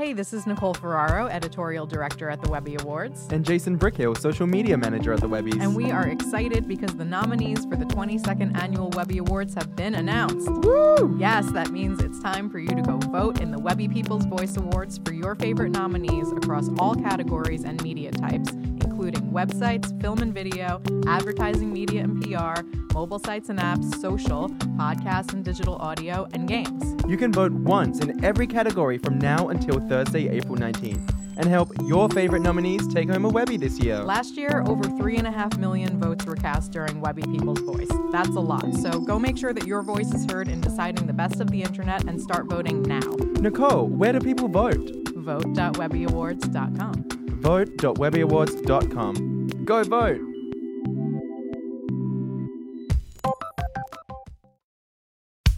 [0.00, 3.28] Hey, this is Nicole Ferraro, editorial director at the Webby Awards.
[3.30, 5.60] And Jason Brickhill, social media manager at the Webbies.
[5.60, 9.96] And we are excited because the nominees for the 22nd Annual Webby Awards have been
[9.96, 10.48] announced.
[10.48, 11.18] Woo!
[11.18, 14.56] Yes, that means it's time for you to go vote in the Webby People's Voice
[14.56, 18.52] Awards for your favorite nominees across all categories and media types,
[19.00, 22.60] including websites, film and video, advertising, media and PR,
[22.92, 26.84] mobile sites and apps, social, podcasts and digital audio, and games.
[27.08, 31.72] You can vote once in every category from now until Thursday, April 19th, and help
[31.86, 34.00] your favorite nominees take home a Webby this year.
[34.00, 37.88] Last year, over 3.5 million votes were cast during Webby People's Voice.
[38.12, 41.14] That's a lot, so go make sure that your voice is heard in deciding the
[41.14, 43.00] best of the internet and start voting now.
[43.40, 44.90] Nicole, where do people vote?
[45.14, 47.19] Vote.webbyawards.com.
[47.40, 49.46] Vote.webbyawards.com.
[49.64, 50.20] Go vote!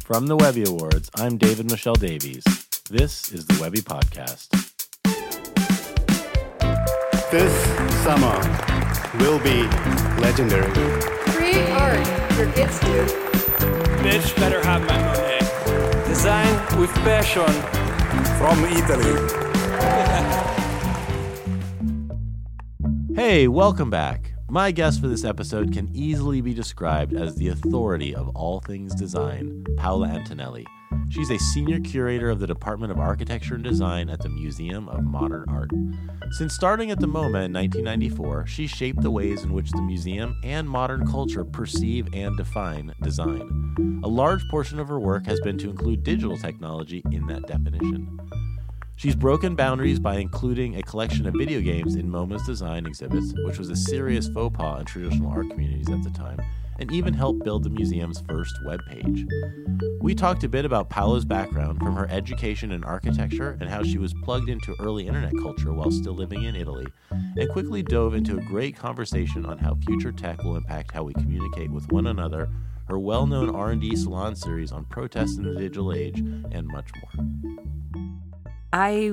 [0.04, 2.44] From the Webby Awards, I'm David Michel Davies.
[2.88, 4.50] This is the Webby Podcast.
[7.30, 7.52] This
[8.04, 8.38] summer
[9.18, 9.62] will be
[10.20, 10.70] legendary.
[11.32, 13.06] Create art your kids do.
[14.02, 15.38] Bitch better have my money.
[16.06, 17.50] Design with passion.
[18.38, 19.51] From Italy.
[23.32, 24.34] Hey, welcome back.
[24.50, 28.94] My guest for this episode can easily be described as the authority of all things
[28.94, 30.66] design, Paola Antonelli.
[31.08, 35.02] She's a senior curator of the Department of Architecture and Design at the Museum of
[35.04, 35.70] Modern Art.
[36.32, 40.38] Since starting at the MoMA in 1994, she shaped the ways in which the museum
[40.44, 44.00] and modern culture perceive and define design.
[44.04, 48.20] A large portion of her work has been to include digital technology in that definition.
[48.96, 53.58] She's broken boundaries by including a collection of video games in MoMA's design exhibits, which
[53.58, 56.40] was a serious faux pas in traditional art communities at the time,
[56.78, 59.26] and even helped build the museum's first webpage.
[60.00, 63.98] We talked a bit about Paola's background from her education in architecture and how she
[63.98, 68.36] was plugged into early internet culture while still living in Italy, and quickly dove into
[68.36, 72.48] a great conversation on how future tech will impact how we communicate with one another,
[72.88, 76.18] her well-known R&D salon series on protest in the digital age,
[76.52, 78.11] and much more.
[78.72, 79.12] I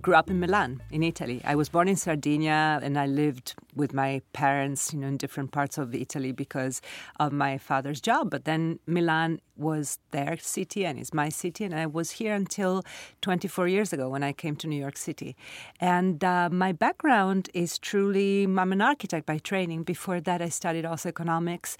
[0.00, 1.42] grew up in Milan, in Italy.
[1.44, 5.52] I was born in Sardinia and I lived with my parents, you know, in different
[5.52, 6.80] parts of Italy because
[7.20, 8.30] of my father's job.
[8.30, 12.82] But then Milan was their city and is my city, and I was here until
[13.20, 15.36] 24 years ago when I came to New York City.
[15.80, 19.84] And uh, my background is truly I'm an architect by training.
[19.84, 21.76] Before that, I studied also economics,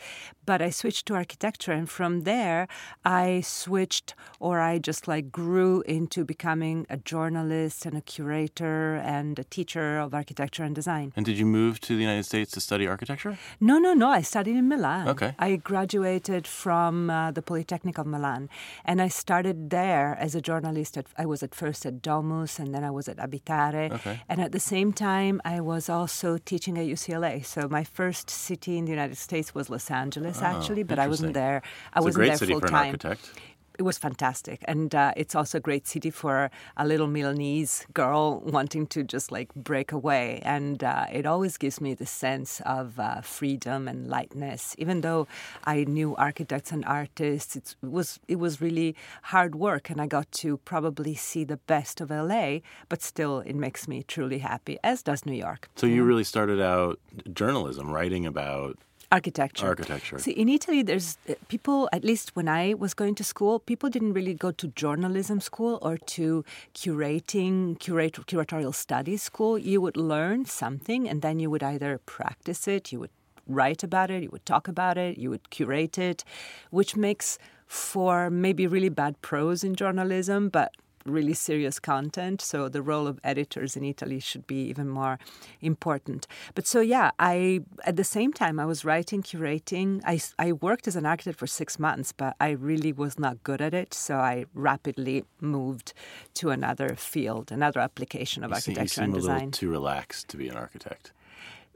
[0.47, 2.69] but I switched to architecture, and from there,
[3.05, 9.39] I switched or I just like grew into becoming a journalist and a curator and
[9.39, 11.13] a teacher of architecture and design.
[11.17, 13.39] And did you move to the United States to study architecture?
[13.61, 14.09] No, no, no.
[14.11, 15.09] I studied in Milan.
[15.09, 15.35] Okay.
[15.39, 18.49] I graduated from uh, the Polytechnic of Milan,
[18.85, 20.97] and I started there as a journalist.
[20.97, 23.93] At, I was at first at Domus, and then I was at Abitare.
[23.93, 24.21] Okay.
[24.29, 27.45] And at the same time, I was also teaching at UCLA.
[27.45, 31.07] So my first city in the United States was Los Angeles, Oh, actually, but I
[31.09, 31.63] wasn't there.
[31.93, 33.31] I It's a wasn't great there city full for an time architect.
[33.79, 34.65] It was fantastic.
[34.67, 39.33] And uh, it's also a great city for a little milanese girl wanting to just
[39.33, 40.41] like break away.
[40.45, 44.75] And uh, it always gives me the sense of uh, freedom and lightness.
[44.79, 45.27] Even though
[45.65, 50.31] i knew architects and artists it was it was really hard work and i got
[50.33, 52.59] to probably see the best of la
[52.89, 55.69] but still it makes me truly happy as does new york.
[55.77, 56.99] So you really started out
[57.33, 58.79] journalism, writing about
[59.17, 59.69] architecture.
[59.75, 60.19] Architecture.
[60.19, 61.89] See, in Italy, there's uh, people.
[61.93, 65.79] At least when I was going to school, people didn't really go to journalism school
[65.83, 66.45] or to
[66.75, 69.55] curating, curate, curatorial studies school.
[69.73, 73.15] You would learn something, and then you would either practice it, you would
[73.47, 76.25] write about it, you would talk about it, you would curate it,
[76.71, 80.73] which makes for maybe really bad prose in journalism, but
[81.05, 82.41] really serious content.
[82.41, 85.19] So the role of editors in Italy should be even more
[85.61, 86.27] important.
[86.55, 90.01] But so yeah, I at the same time I was writing, curating.
[90.07, 93.61] I, I worked as an architect for six months, but I really was not good
[93.61, 93.95] at it.
[93.95, 95.93] So I rapidly moved
[96.35, 99.35] to another field, another application of You seem, you architecture seem and a design.
[99.37, 101.13] little too relaxed to be an architect.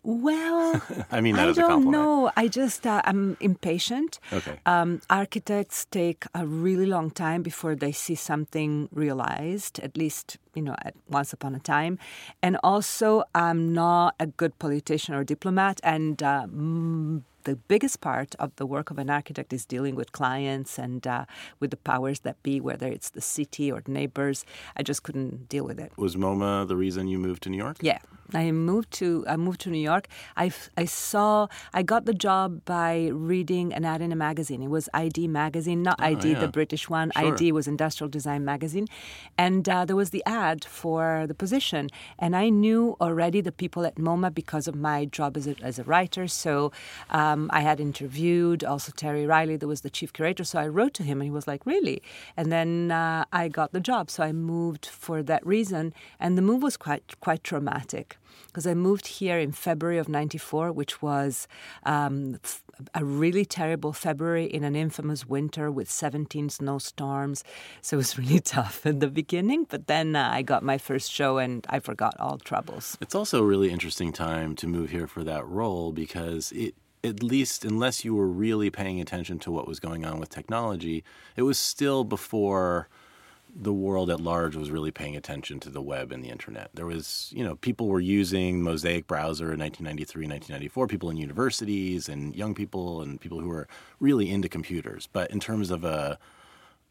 [0.09, 0.81] Well,
[1.13, 1.93] I mean that I don't compliment.
[1.93, 2.31] know.
[2.35, 4.19] I just uh, I'm impatient.
[4.33, 4.59] Okay.
[4.65, 9.79] Um, architects take a really long time before they see something realized.
[9.81, 11.99] At least you know, at once upon a time.
[12.43, 16.23] And also, I'm not a good politician or diplomat, and.
[16.23, 20.79] Uh, mm, the biggest part of the work of an architect is dealing with clients
[20.79, 21.25] and uh,
[21.61, 24.45] with the powers that be, whether it's the city or neighbors.
[24.77, 25.93] I just couldn't deal with it.
[25.97, 27.79] Was MoMA the reason you moved to New York?
[27.81, 28.01] Yeah,
[28.35, 30.07] I moved to I moved to New York.
[30.37, 34.63] I, I saw I got the job by reading an ad in a magazine.
[34.63, 36.41] It was ID magazine, not Oh, ID, yeah.
[36.41, 37.11] the British one.
[37.17, 37.35] Sure.
[37.35, 38.87] ID was Industrial Design magazine,
[39.39, 41.89] and uh, there was the ad for the position.
[42.19, 45.79] And I knew already the people at MoMA because of my job as a, as
[45.79, 46.29] a writer.
[46.29, 46.71] So
[47.11, 50.45] um, I had interviewed also Terry Riley, that was the chief curator.
[50.45, 52.03] So I wrote to him, and he was like, "Really?"
[52.37, 54.11] And then uh, I got the job.
[54.11, 58.75] So I moved for that reason, and the move was quite quite traumatic because I
[58.75, 61.49] moved here in February of '94, which was
[61.85, 62.39] um,
[62.95, 67.45] a really terrible February in an infamous winter with 17 snowstorms.
[67.81, 71.11] So it was really tough in the beginning, but then uh, I got my first
[71.11, 72.97] show and I forgot all troubles.
[73.01, 76.75] It's also a really interesting time to move here for that role because it
[77.05, 81.05] at least unless you were really paying attention to what was going on with technology,
[81.37, 82.89] it was still before
[83.55, 86.71] the world at large was really paying attention to the web and the internet.
[86.75, 92.09] There was, you know, people were using Mosaic browser in 1993, 1994, people in universities
[92.09, 93.69] and young people and people who were
[94.01, 95.09] really into computers.
[95.13, 96.19] But in terms of a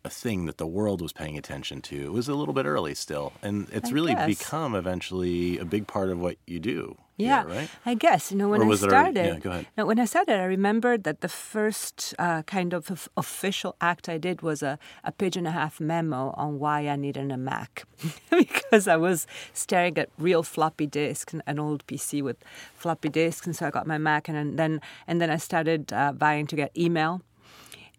[0.06, 2.96] a thing that the world was paying attention to, it was a little bit early
[2.96, 3.34] still.
[3.42, 4.28] And it's I really guess.
[4.28, 6.96] become eventually a big part of what you do.
[7.18, 7.70] here, Yeah, right?
[7.86, 9.26] I guess you know when I it already- started.
[9.26, 9.66] yeah, go ahead.
[9.78, 14.08] No, when I started, I remember that the first uh, kind of of- official act
[14.08, 17.38] I did was a, a page and a half memo on why I needed a
[17.38, 17.86] Mac,
[18.30, 22.38] because I was staring at real floppy disks, an- an old PC with
[22.76, 26.14] floppy disks, and so I got my Mac, and then and then I started uh,
[26.14, 27.22] vying to get email.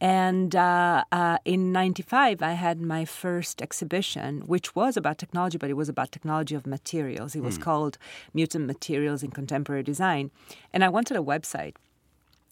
[0.01, 5.71] And uh, uh, in '95, I had my first exhibition, which was about technology, but
[5.71, 7.35] it was about technology of materials.
[7.35, 7.63] It was Hmm.
[7.63, 7.99] called
[8.33, 10.31] Mutant Materials in Contemporary Design.
[10.73, 11.75] And I wanted a website.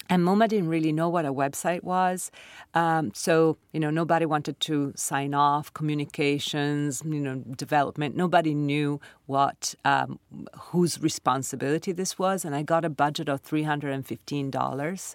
[0.08, 2.30] And MoMA didn't really know what a website was.
[2.74, 8.14] Um, so, you know, nobody wanted to sign off, communications, you know, development.
[8.16, 10.18] Nobody knew what, um,
[10.70, 12.44] whose responsibility this was.
[12.44, 15.14] And I got a budget of $315,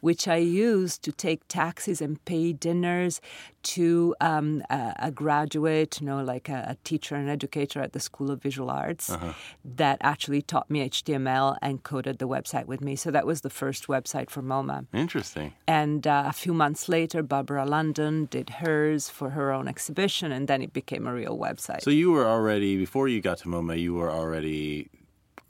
[0.00, 3.20] which I used to take taxis and pay dinners
[3.62, 8.00] to um, a, a graduate, you know, like a, a teacher and educator at the
[8.00, 9.10] School of Visual Arts
[9.64, 12.96] that actually taught me HTML and coded the website with me.
[12.96, 14.86] So that was the first website for MoMA.
[14.94, 15.52] Interesting.
[15.66, 20.48] And uh, a few months later, Barbara London did hers for her own exhibition, and
[20.48, 21.82] then it became a real website.
[21.82, 24.88] So you were already before you got to MoMA, you were already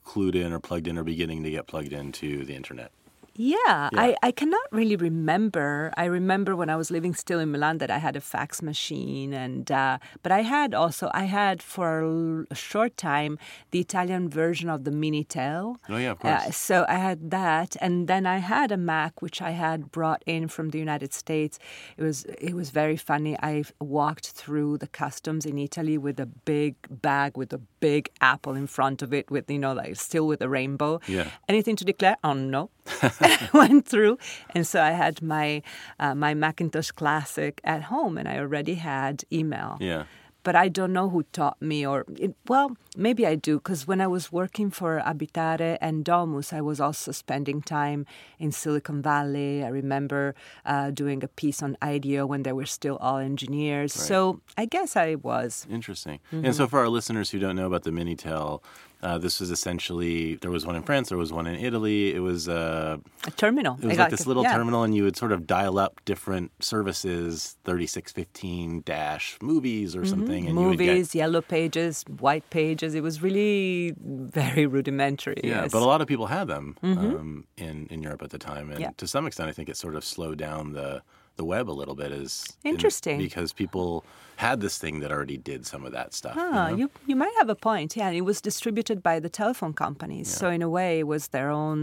[0.05, 2.93] clued in or plugged in or beginning to get plugged into the internet.
[3.35, 5.93] Yeah, I, I cannot really remember.
[5.97, 9.33] I remember when I was living still in Milan that I had a fax machine,
[9.33, 13.39] and uh, but I had also I had for a l- a short time
[13.71, 15.77] the Italian version of the Minitel.
[15.89, 16.57] Oh yeah, of Uh, course.
[16.57, 20.49] so I had that, and then I had a Mac which I had brought in
[20.49, 21.59] from the United States.
[21.97, 23.37] It was it was very funny.
[23.43, 28.55] I walked through the customs in Italy with a big bag with a big apple
[28.55, 31.01] in front of it, with you know like still with a rainbow.
[31.07, 31.29] Yeah.
[31.49, 32.17] Anything to declare?
[32.25, 32.71] Oh no.
[33.53, 34.19] went through,
[34.55, 35.63] and so I had my
[35.99, 39.77] uh, my Macintosh Classic at home, and I already had email.
[39.81, 40.05] yeah.
[40.43, 44.01] But I don't know who taught me, or it, well, maybe I do, because when
[44.01, 48.07] I was working for Abitare and Domus, I was also spending time
[48.39, 49.63] in Silicon Valley.
[49.63, 53.93] I remember uh, doing a piece on IDEO when they were still all engineers.
[53.93, 55.67] So I guess I was.
[55.69, 56.21] Interesting.
[56.33, 56.47] Mm-hmm.
[56.47, 58.63] And so, for our listeners who don't know about the Minitel,
[59.03, 62.15] uh, this was essentially there was one in France, there was one in Italy.
[62.15, 63.79] It was uh, A terminal.
[63.81, 64.55] it was like this little yeah.
[64.57, 69.97] terminal, and you would sort of dial up different services, thirty six fifteen dash movies
[69.97, 70.93] or something, and you would get Mm-hmm.
[70.95, 72.95] Movies, yellow pages, white pages.
[72.95, 75.41] It was really very rudimentary.
[75.43, 75.57] Yeah, yes.
[75.59, 75.73] Mm-hmm.
[75.73, 78.81] but a lot of people had them um, in in Europe at the time, and
[78.81, 78.91] Yeah.
[78.99, 81.03] to some extent, I think it sort of slowed down the
[81.41, 82.11] the web a little bit.
[82.13, 82.33] Is
[82.65, 83.19] in- Interesting.
[83.19, 84.05] because people
[84.37, 86.35] had this thing that already did some of that stuff.
[86.37, 86.77] you Ah, know?
[86.81, 87.91] you, you might have a point.
[87.97, 90.29] Yeah, and it was distributed by the telephone companies.
[90.41, 91.79] So in a way, it was their own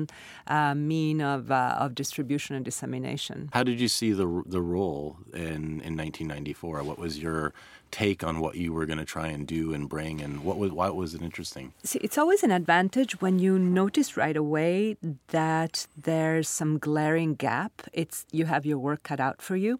[0.48, 3.50] uh, mean of uh, of distribution and dissemination.
[3.58, 6.84] How did you see the the role in in 1994?
[6.90, 7.54] What was your
[7.92, 10.72] take on what you were going to try and do and bring, and what was
[10.72, 11.74] why was it interesting?
[11.84, 17.82] See, it's always an advantage when you notice right away that there's some glaring gap.
[17.94, 19.80] It's you have your work cut out for you.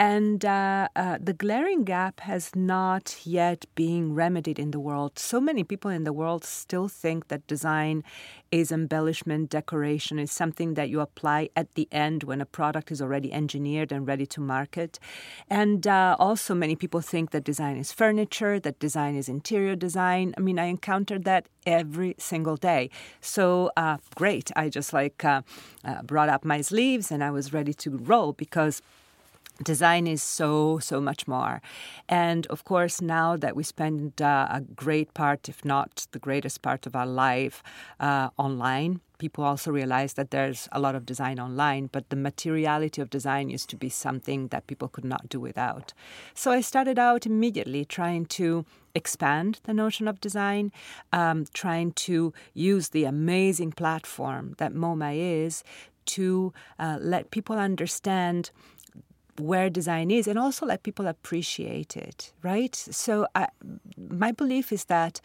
[0.00, 5.18] And uh, uh, the glaring gap has not yet been remedied in the world.
[5.18, 8.02] So many people in the world still think that design
[8.50, 13.02] is embellishment, decoration, is something that you apply at the end when a product is
[13.02, 14.98] already engineered and ready to market.
[15.50, 20.32] And uh, also, many people think that design is furniture, that design is interior design.
[20.38, 22.88] I mean, I encountered that every single day.
[23.20, 24.50] So, uh, great.
[24.56, 25.42] I just like uh,
[25.84, 28.80] uh brought up my sleeves and I was ready to roll because
[29.62, 31.60] design is so so much more.
[32.08, 36.62] And of course now that we spend uh, a great part if not the greatest
[36.62, 37.62] part of our life
[38.00, 43.02] uh, online people also realize that there's a lot of design online but the materiality
[43.02, 45.92] of design used to be something that people could not do without.
[46.34, 48.64] So i started out immediately trying to
[48.94, 50.72] expand the notion of design
[51.12, 55.62] um, trying to use the amazing platform that moma is
[56.06, 58.50] to uh, let people understand
[59.40, 62.74] where design is and also let people appreciate it, right?
[62.74, 63.48] So, I,
[63.96, 65.20] my belief is that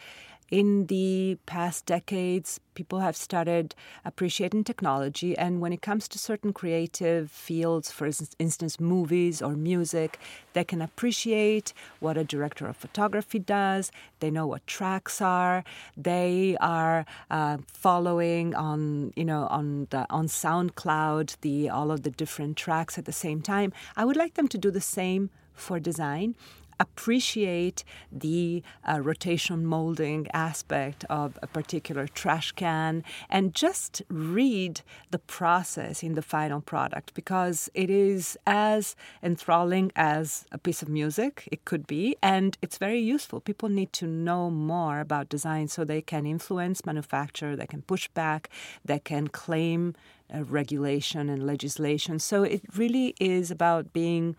[0.51, 3.73] in the past decades, people have started
[4.03, 5.35] appreciating technology.
[5.37, 10.19] And when it comes to certain creative fields, for instance, movies or music,
[10.53, 13.91] they can appreciate what a director of photography does.
[14.19, 15.63] They know what tracks are.
[15.97, 22.11] They are uh, following on, you know, on the on SoundCloud the all of the
[22.11, 23.73] different tracks at the same time.
[23.95, 26.35] I would like them to do the same for design
[26.79, 35.19] appreciate the uh, rotation molding aspect of a particular trash can and just read the
[35.19, 41.47] process in the final product because it is as enthralling as a piece of music
[41.51, 43.39] it could be and it's very useful.
[43.39, 48.07] People need to know more about design so they can influence manufacture they can push
[48.09, 48.49] back
[48.83, 49.93] they can claim
[50.33, 52.17] uh, regulation and legislation.
[52.17, 54.35] So it really is about being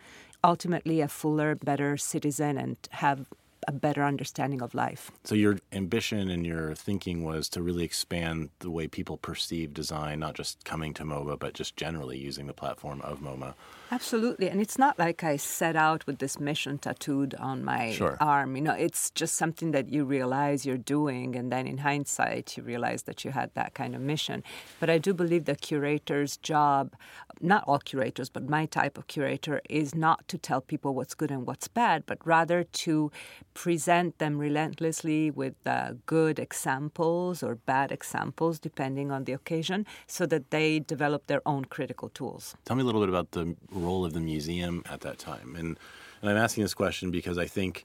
[0.46, 3.26] ultimately a fuller, better citizen and have
[3.68, 5.10] a better understanding of life.
[5.24, 10.20] So your ambition and your thinking was to really expand the way people perceive design,
[10.20, 13.54] not just coming to MoMA, but just generally using the platform of MoMA.
[13.90, 14.48] Absolutely.
[14.48, 18.16] And it's not like I set out with this mission tattooed on my sure.
[18.20, 18.56] arm.
[18.56, 21.36] You know, it's just something that you realize you're doing.
[21.36, 24.42] And then in hindsight, you realize that you had that kind of mission.
[24.80, 26.94] But I do believe the curator's job,
[27.40, 31.30] not all curators, but my type of curator, is not to tell people what's good
[31.30, 33.10] and what's bad, but rather to
[33.54, 40.26] present them relentlessly with uh, good examples or bad examples, depending on the occasion, so
[40.26, 42.56] that they develop their own critical tools.
[42.64, 45.54] Tell me a little bit about the role of the museum at that time.
[45.56, 45.78] And,
[46.20, 47.84] and I'm asking this question because I think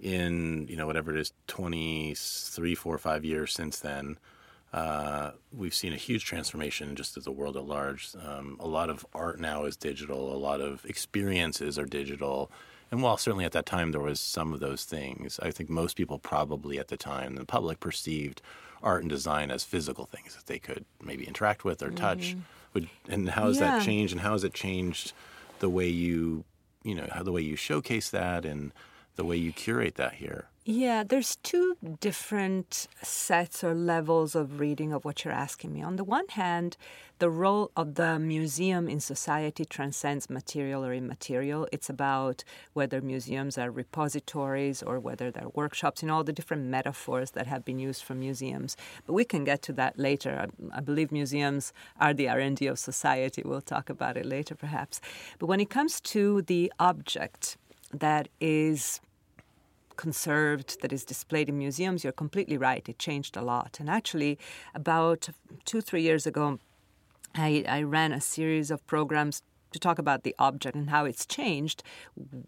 [0.00, 4.18] in, you know, whatever it is, 23, 4, 5 years since then,
[4.74, 8.08] uh, we've seen a huge transformation just as the world at large.
[8.26, 10.34] Um, a lot of art now is digital.
[10.34, 12.50] A lot of experiences are digital.
[12.90, 15.96] And while certainly at that time there was some of those things, I think most
[15.96, 18.42] people probably at the time, the public perceived
[18.82, 22.34] art and design as physical things that they could maybe interact with or touch.
[22.74, 22.88] Mm.
[23.08, 23.78] And how has yeah.
[23.78, 24.12] that changed?
[24.12, 25.12] And how has it changed
[25.60, 26.44] the way you,
[26.82, 28.72] you know, how the way you showcase that and
[29.16, 30.48] the way you curate that here?
[30.66, 35.82] Yeah, there's two different sets or levels of reading of what you're asking me.
[35.82, 36.78] On the one hand,
[37.18, 41.68] the role of the museum in society transcends material or immaterial.
[41.70, 47.32] It's about whether museums are repositories or whether they're workshops, know, all the different metaphors
[47.32, 48.74] that have been used for museums.
[49.06, 50.48] But we can get to that later.
[50.48, 53.42] I, I believe museums are the R&D of society.
[53.44, 55.02] We'll talk about it later, perhaps.
[55.38, 57.58] But when it comes to the object
[57.94, 59.00] that is
[59.96, 62.88] conserved, that is displayed in museums, you're completely right.
[62.88, 63.78] It changed a lot.
[63.80, 64.38] And actually,
[64.74, 65.28] about
[65.64, 66.58] two, three years ago,
[67.34, 71.26] I, I ran a series of programs to talk about the object and how it's
[71.26, 71.82] changed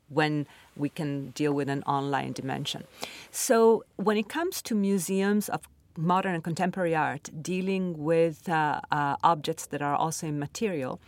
[0.09, 2.85] when we can deal with an online dimension.
[3.31, 5.63] So, when it comes to museums of
[5.99, 11.01] modern and contemporary art dealing with uh, uh, objects that are also immaterial,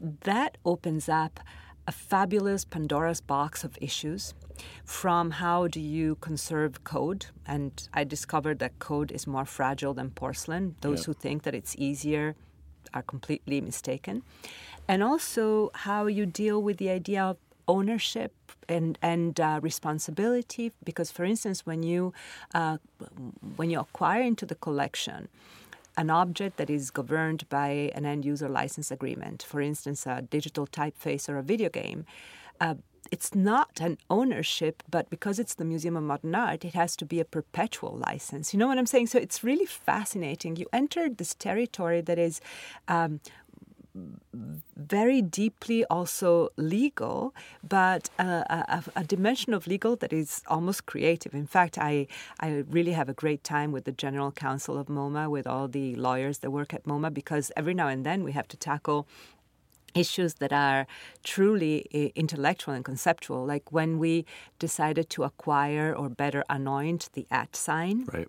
[0.00, 1.40] that opens up
[1.86, 4.34] a fabulous Pandora's box of issues.
[4.84, 7.26] From how do you conserve code?
[7.46, 10.76] And i discovered that code is more fragile than porcelain.
[10.80, 11.06] Those yeah.
[11.06, 12.34] who think that it's easier
[12.94, 14.22] are completely mistaken.
[14.88, 17.36] And also how you deal with the idea of
[17.68, 18.32] ownership
[18.68, 20.72] and and uh, responsibility.
[20.84, 22.12] Because for instance when you
[22.54, 22.78] uh,
[23.56, 25.28] when you acquire into the collection
[25.96, 30.66] an object that is governed by an end user license agreement for instance a digital
[30.66, 32.04] typeface or a video game
[32.60, 32.74] uh,
[33.10, 37.04] it's not an ownership, but because it's the Museum of Modern Art, it has to
[37.04, 38.52] be a perpetual license.
[38.52, 39.08] You know what I'm saying?
[39.08, 40.56] So it's really fascinating.
[40.56, 42.40] You enter this territory that is
[42.88, 43.20] um,
[44.76, 47.34] very deeply also legal,
[47.66, 51.34] but uh, a, a, dimension of legal that is almost creative.
[51.34, 52.06] In fact, I,
[52.40, 55.94] I really have a great time with the general counsel of MoMA, with all the
[55.96, 59.06] lawyers that work at MoMA, because every now and then we have to tackle
[59.96, 60.86] issues that are
[61.24, 64.26] truly intellectual and conceptual, like when we
[64.58, 68.04] decided to acquire or better anoint the at sign.
[68.12, 68.28] Right.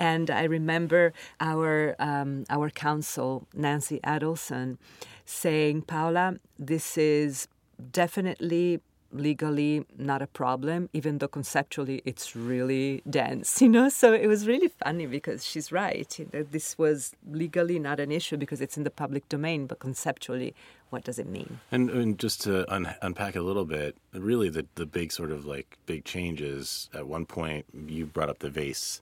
[0.00, 4.78] And I remember our um, our counsel Nancy Adelson
[5.24, 7.48] saying, "Paola, this is
[7.92, 8.80] definitely
[9.14, 13.88] legally not a problem, even though conceptually it's really dense, you know?
[13.88, 16.08] So it was really funny because she's right.
[16.32, 20.54] that This was legally not an issue because it's in the public domain, but conceptually,
[20.90, 21.60] what does it mean?
[21.70, 25.46] And, and just to un- unpack a little bit, really the, the big sort of
[25.46, 29.00] like big changes at one point, you brought up the vase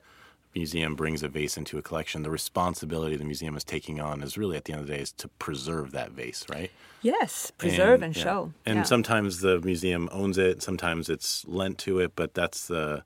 [0.55, 4.37] museum brings a vase into a collection, the responsibility the museum is taking on is
[4.37, 6.71] really at the end of the day is to preserve that vase, right?
[7.01, 8.23] Yes, preserve and, and yeah.
[8.23, 8.53] show.
[8.67, 8.83] And yeah.
[8.83, 13.03] sometimes the museum owns it, sometimes it's lent to it, but that's the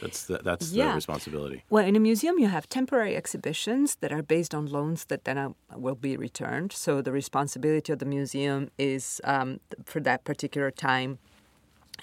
[0.00, 0.88] that's the, that's yeah.
[0.88, 1.64] the responsibility.
[1.70, 5.54] Well, in a museum, you have temporary exhibitions that are based on loans that then
[5.74, 6.72] will be returned.
[6.72, 11.18] So the responsibility of the museum is um, for that particular time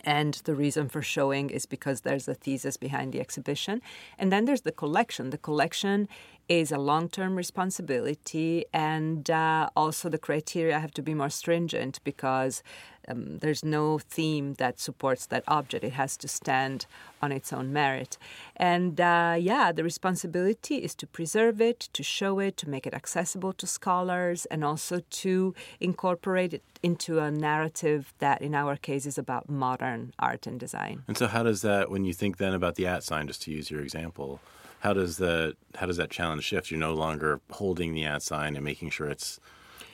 [0.03, 3.81] and the reason for showing is because there's a thesis behind the exhibition.
[4.17, 5.29] And then there's the collection.
[5.29, 6.07] The collection
[6.47, 11.99] is a long term responsibility, and uh, also the criteria have to be more stringent
[12.03, 12.61] because
[13.07, 15.83] um, there's no theme that supports that object.
[15.83, 16.85] It has to stand
[17.21, 18.17] on its own merit.
[18.55, 22.93] And uh, yeah, the responsibility is to preserve it, to show it, to make it
[22.93, 29.05] accessible to scholars, and also to incorporate it into a narrative that, in our case,
[29.05, 31.03] is about modern art and design.
[31.07, 33.51] And so, how does that, when you think then about the at sign, just to
[33.51, 34.39] use your example,
[34.86, 36.70] how does that how does that challenge shift?
[36.70, 39.39] You're no longer holding the at sign and making sure it's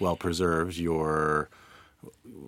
[0.02, 0.76] well preserved.
[0.76, 1.50] You're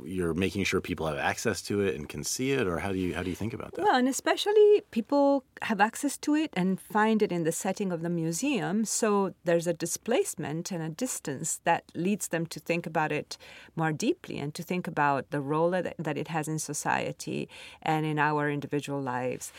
[0.04, 2.98] you're making sure people have access to it and can see it or how do
[2.98, 6.50] you how do you think about that well and especially people have access to it
[6.54, 10.90] and find it in the setting of the museum so there's a displacement and a
[10.90, 13.38] distance that leads them to think about it
[13.76, 17.48] more deeply and to think about the role that, that it has in society
[17.84, 19.54] and in our individual lives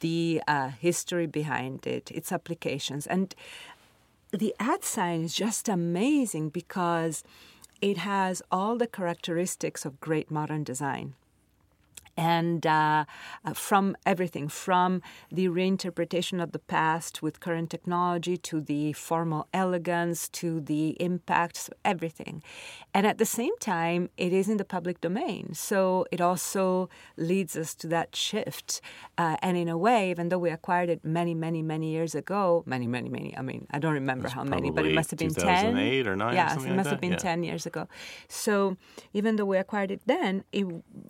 [0.00, 3.06] the uh, history behind it its applications.
[3.06, 3.34] And
[4.30, 7.24] the at sign is just amazing because
[7.80, 11.14] it has all the characteristics of great modern design
[12.18, 13.04] and uh,
[13.44, 15.00] uh, from everything from
[15.30, 21.70] the reinterpretation of the past with current technology to the formal elegance to the impacts
[21.84, 22.42] everything.
[22.92, 25.54] And at the same time it is in the public domain.
[25.54, 28.80] So it also leads us to that shift
[29.16, 32.64] uh, and in a way even though we acquired it many many many years ago
[32.66, 35.32] many many many i mean i don't remember how many but it must have been
[35.32, 35.76] 10
[36.06, 37.16] or 9 yeah it must like have been yeah.
[37.16, 37.86] 10 years ago.
[38.28, 38.76] So
[39.12, 40.66] even though we acquired it then it,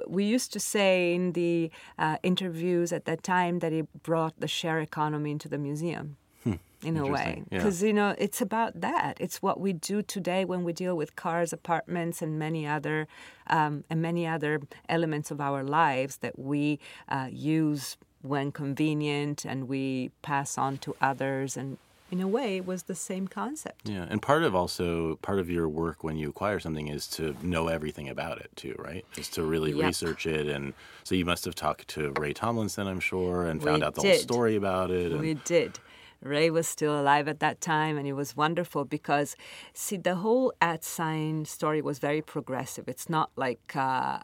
[0.07, 4.49] we used to say in the uh, interviews at that time that it brought the
[4.49, 6.17] share economy into the museum.
[6.45, 6.55] Hmm.
[6.85, 7.89] In a way, because yeah.
[7.89, 9.17] you know it's about that.
[9.19, 13.09] It's what we do today when we deal with cars, apartments, and many other
[13.49, 19.67] um, and many other elements of our lives that we uh, use when convenient, and
[19.67, 21.79] we pass on to others, and
[22.11, 23.89] in a way, it was the same concept.
[23.89, 27.37] Yeah, and part of also part of your work when you acquire something is to
[27.43, 29.05] know everything about it too, right?
[29.17, 29.87] Is to really yep.
[29.87, 30.73] research it, and
[31.05, 34.03] so you must have talked to Ray Tomlinson, I'm sure, and found we out the
[34.03, 34.13] did.
[34.13, 35.13] whole story about it.
[35.13, 35.21] And...
[35.21, 35.79] We did.
[36.21, 39.37] Ray was still alive at that time, and it was wonderful because,
[39.73, 42.89] see, the whole at sign story was very progressive.
[42.89, 44.19] It's not like uh,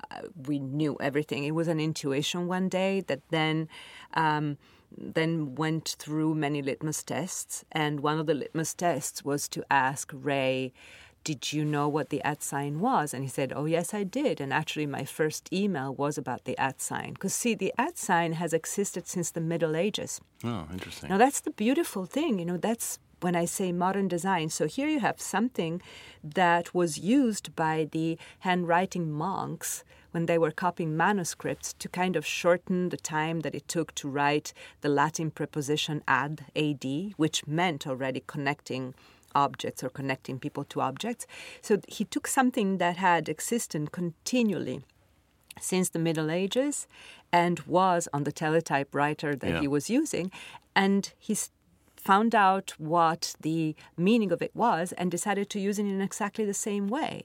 [0.46, 1.44] we knew everything.
[1.44, 3.68] It was an intuition one day that then.
[4.14, 4.58] Um,
[4.96, 10.10] then went through many litmus tests, and one of the litmus tests was to ask
[10.14, 10.72] Ray,
[11.24, 13.14] Did you know what the at sign was?
[13.14, 14.40] And he said, Oh, yes, I did.
[14.40, 17.14] And actually, my first email was about the at sign.
[17.14, 20.20] Because, see, the at sign has existed since the Middle Ages.
[20.44, 21.08] Oh, interesting.
[21.08, 22.38] Now, that's the beautiful thing.
[22.38, 24.50] You know, that's when I say modern design.
[24.50, 25.80] So here you have something
[26.22, 29.82] that was used by the handwriting monks
[30.14, 34.08] when they were copying manuscripts to kind of shorten the time that it took to
[34.08, 36.84] write the Latin preposition ad, ad,
[37.16, 38.94] which meant already connecting
[39.34, 41.26] objects or connecting people to objects.
[41.60, 44.84] So he took something that had existed continually
[45.60, 46.86] since the Middle Ages
[47.32, 49.60] and was on the teletype writer that Yeah.
[49.62, 50.30] he was using,
[50.76, 51.36] and he
[51.96, 56.44] found out what the meaning of it was and decided to use it in exactly
[56.44, 57.24] the same way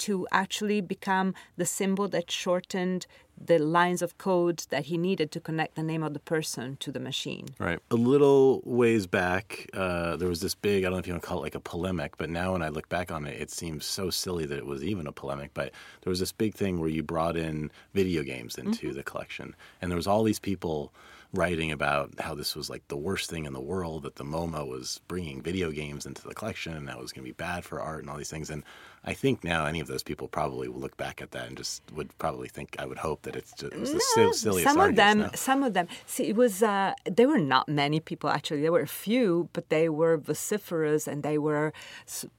[0.00, 3.06] to actually become the symbol that shortened
[3.42, 6.92] the lines of code that he needed to connect the name of the person to
[6.92, 7.46] the machine.
[7.58, 7.78] Right.
[7.90, 11.22] A little ways back, uh, there was this big, I don't know if you want
[11.22, 13.50] to call it like a polemic, but now when I look back on it, it
[13.50, 15.52] seems so silly that it was even a polemic.
[15.54, 18.96] But there was this big thing where you brought in video games into mm-hmm.
[18.96, 19.56] the collection.
[19.80, 20.92] And there was all these people
[21.32, 24.66] writing about how this was like the worst thing in the world that the MoMA
[24.66, 27.80] was bringing video games into the collection and that was going to be bad for
[27.80, 28.50] art and all these things.
[28.50, 28.64] And
[29.02, 31.82] I think now any of those people probably will look back at that and just
[31.94, 34.68] would probably think I would hope that it's just it was the no, silliest.
[34.68, 35.30] Some of them, now.
[35.34, 35.88] some of them.
[36.04, 38.60] See, it was uh, there were not many people actually.
[38.60, 41.72] There were a few, but they were vociferous and they were,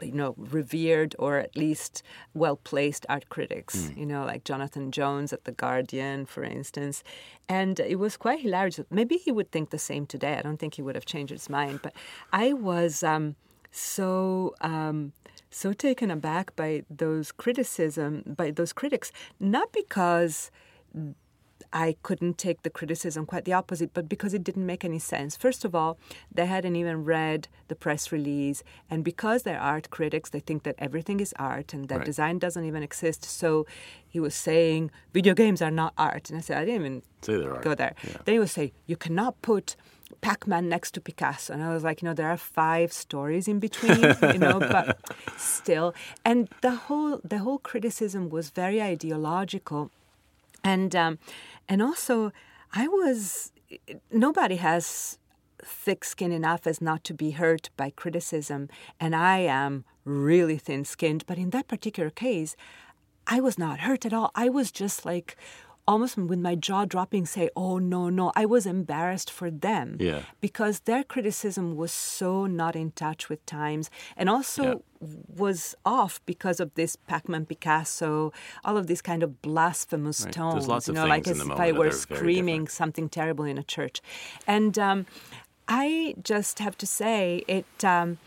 [0.02, 2.04] you know, revered or at least
[2.36, 3.78] well placed art critics.
[3.78, 3.98] Mm.
[3.98, 7.04] You know, like Jonathan Jones at the Guardian, for instance,
[7.50, 8.80] and it was quite hilarious.
[8.92, 10.36] Maybe he would think the same today.
[10.38, 11.94] I don't think he would have changed his mind, but
[12.32, 13.02] I was.
[13.02, 13.36] Um,
[13.72, 15.14] so um,
[15.52, 20.50] so taken aback by those criticism by those critics, not because
[21.74, 25.38] I couldn't take the criticism, quite the opposite, but because it didn't make any sense.
[25.38, 25.98] First of all,
[26.34, 30.76] they hadn't even read the press release, and because they're art critics, they think that
[30.80, 32.06] everything is art and that right.
[32.06, 33.24] design doesn't even exist.
[33.24, 33.66] So
[34.08, 37.38] he was saying video games are not art, and I said I didn't even say
[37.38, 37.96] they're go there.
[38.04, 38.18] Yeah.
[38.26, 39.76] Then he would say you cannot put
[40.22, 43.60] Pac-Man next to Picasso, and I was like, you know, there are five stories in
[43.60, 44.02] between,
[44.34, 45.00] you know, but
[45.38, 45.94] still,
[46.26, 49.92] and the whole the whole criticism was very ideological,
[50.64, 51.20] and um,
[51.70, 52.32] and also
[52.74, 53.52] I was
[54.12, 55.18] nobody has
[55.64, 58.70] thick skin enough as not to be hurt by criticism,
[59.00, 62.56] and I am really thin skinned, but in that particular case,
[63.28, 64.32] I was not hurt at all.
[64.36, 65.38] I was just like
[65.88, 70.22] almost with my jaw dropping say oh no no i was embarrassed for them yeah.
[70.40, 75.08] because their criticism was so not in touch with times and also yeah.
[75.36, 78.32] was off because of this pac-man picasso
[78.64, 80.34] all of these kind of blasphemous right.
[80.34, 84.02] tones you know like as if i were screaming something terrible in a church
[84.48, 85.06] and um,
[85.68, 88.18] i just have to say it um,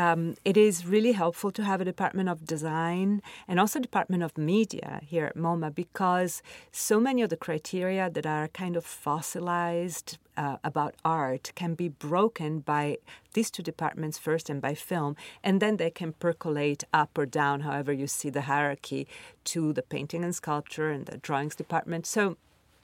[0.00, 4.38] um, it is really helpful to have a department of design and also department of
[4.38, 10.16] media here at MoMA because so many of the criteria that are kind of fossilized
[10.38, 12.96] uh, about art can be broken by
[13.34, 17.60] these two departments first and by film, and then they can percolate up or down,
[17.60, 19.06] however you see the hierarchy,
[19.44, 22.06] to the painting and sculpture and the drawings department.
[22.06, 22.38] So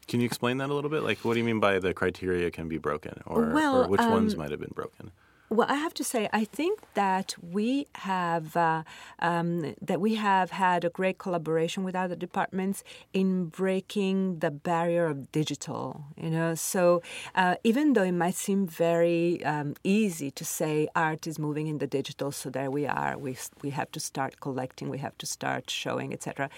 [0.06, 1.02] can you explain that a little bit?
[1.02, 4.02] Like, what do you mean by the criteria can be broken, or, well, or which
[4.02, 5.10] um, ones might have been broken?
[5.48, 8.82] Well, I have to say, I think that we have uh,
[9.20, 12.82] um, that we have had a great collaboration with other departments
[13.12, 16.04] in breaking the barrier of digital.
[16.16, 17.00] You know, so
[17.36, 21.78] uh, even though it might seem very um, easy to say art is moving in
[21.78, 25.26] the digital, so there we are, we we have to start collecting, we have to
[25.26, 26.50] start showing, etc.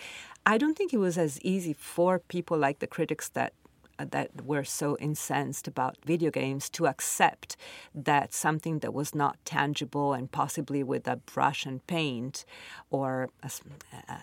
[0.46, 3.52] I don't think it was as easy for people like the critics that
[3.98, 7.56] Uh, that were so incensed about video games to accept
[7.92, 12.44] that something that was not tangible and possibly with a brush and paint
[12.90, 13.50] or a,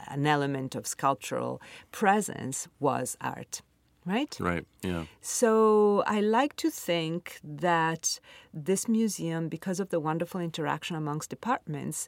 [0.08, 1.62] an element of sculptural
[1.92, 3.62] presence was art
[4.06, 4.38] right?
[4.40, 5.06] Right, yeah.
[5.22, 8.20] So I like to think that
[8.54, 12.08] this museum, because of the wonderful interaction amongst departments,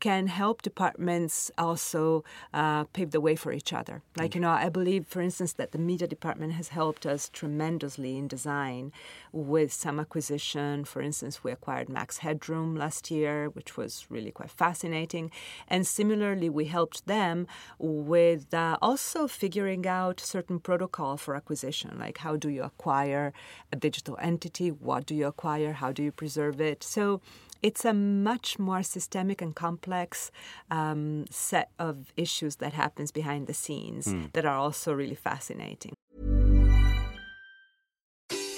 [0.00, 4.02] can help departments also uh, pave the way for each other.
[4.16, 8.16] Like, you know, I believe, for instance, that the media department has helped us tremendously
[8.16, 8.92] in design
[9.32, 10.84] with some acquisition.
[10.84, 15.30] For instance, we acquired Max Headroom last year, which was really quite fascinating.
[15.68, 17.46] And similarly, we helped them
[17.78, 23.32] with uh, also figuring out certain protocol for acquisition, like how do you acquire
[23.72, 24.70] a digital entity?
[24.70, 25.72] What do you acquire?
[25.72, 26.82] How do you preserve it?
[26.82, 27.20] So,
[27.62, 30.30] it's a much more systemic and complex
[30.70, 34.32] um, set of issues that happens behind the scenes mm.
[34.32, 35.92] that are also really fascinating.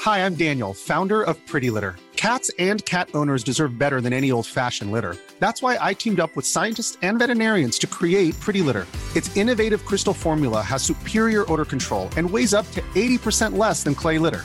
[0.01, 1.97] Hi, I'm Daniel, founder of Pretty Litter.
[2.17, 5.17] Cats and cat owners deserve better than any old-fashioned litter.
[5.39, 8.87] That's why I teamed up with scientists and veterinarians to create Pretty Litter.
[9.15, 13.95] Its innovative crystal formula has superior odor control and weighs up to 80% less than
[13.95, 14.45] clay litter.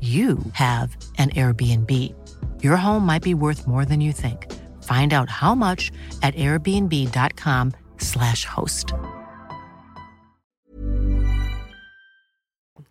[0.00, 2.14] you have an Airbnb.
[2.62, 4.46] Your home might be worth more than you think.
[4.84, 5.90] Find out how much
[6.22, 8.92] at airbnb.com/slash host.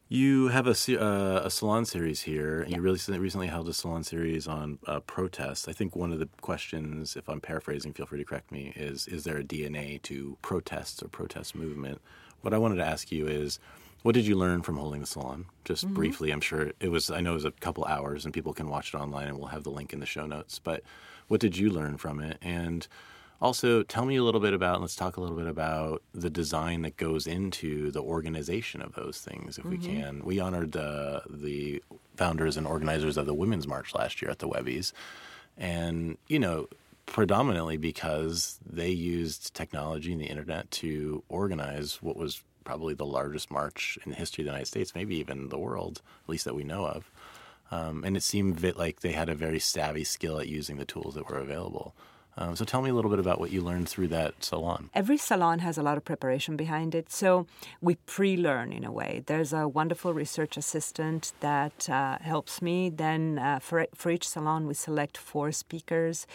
[0.09, 4.05] You have a, uh, a salon series here, and you really recently held a salon
[4.05, 5.67] series on uh, protests.
[5.67, 9.05] I think one of the questions, if I'm paraphrasing, feel free to correct me, is
[9.07, 11.99] is there a DNA to protests or protest movement?
[12.39, 13.59] What I wanted to ask you is,
[14.07, 15.47] what did you learn from holding the salon?
[15.65, 15.93] Just Mm-hmm.
[15.93, 17.11] briefly, I'm sure it was.
[17.11, 19.49] I know it was a couple hours, and people can watch it online, and we'll
[19.49, 20.59] have the link in the show notes.
[20.59, 20.81] But
[21.27, 22.37] what did you learn from it?
[22.41, 22.87] And
[23.41, 24.79] also, tell me a little bit about.
[24.79, 29.19] Let's talk a little bit about the design that goes into the organization of those
[29.19, 29.99] things, if we Mm-hmm.
[29.99, 30.23] can.
[30.23, 31.83] We honored the the
[32.15, 34.93] founders and organizers of the Women's March last year at the Webbies,
[35.57, 36.69] and you know
[37.07, 43.49] predominantly because they used technology and the internet to organize what was probably the largest
[43.49, 46.53] march in the history of the United States, maybe even the world, at least that
[46.53, 47.09] we know of.
[47.71, 51.15] Um, and it seemed like they had a very savvy skill at using the tools
[51.15, 51.95] that were available.
[52.37, 54.89] Um, so tell me a little bit about what you learned through that salon.
[54.93, 57.47] Every salon has a lot of preparation behind it, so
[57.81, 59.23] we pre learn in a way.
[59.25, 62.89] There's a wonderful research assistant that uh, helps me.
[62.89, 66.27] Then, uh, for, for each salon, we select four speakers,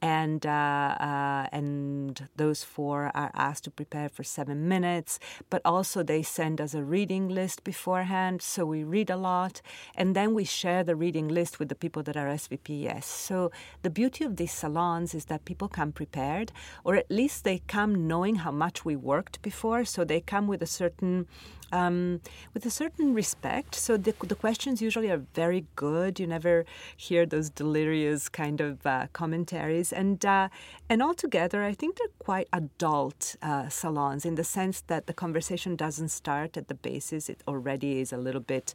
[0.00, 5.18] and, uh, uh, and those four are asked to prepare for seven minutes.
[5.50, 9.60] But also, they send us a reading list beforehand, so we read a lot,
[9.94, 13.04] and then we share the reading list with the people that are SVPs.
[13.04, 13.50] So,
[13.82, 16.48] the beauty of these salons is that people come prepared,
[16.86, 19.84] or at least they come knowing how much we worked before.
[19.84, 21.26] So they come with a certain
[21.72, 22.20] um,
[22.54, 23.74] with a certain respect.
[23.74, 26.18] So the, the questions usually are very good.
[26.20, 26.64] You never
[26.96, 30.48] hear those delirious kind of uh, commentaries, and uh,
[30.90, 35.76] and altogether, I think they're quite adult uh, salons in the sense that the conversation
[35.84, 38.74] doesn't start at the basis; it already is a little bit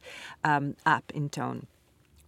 [0.50, 1.60] um, up in tone.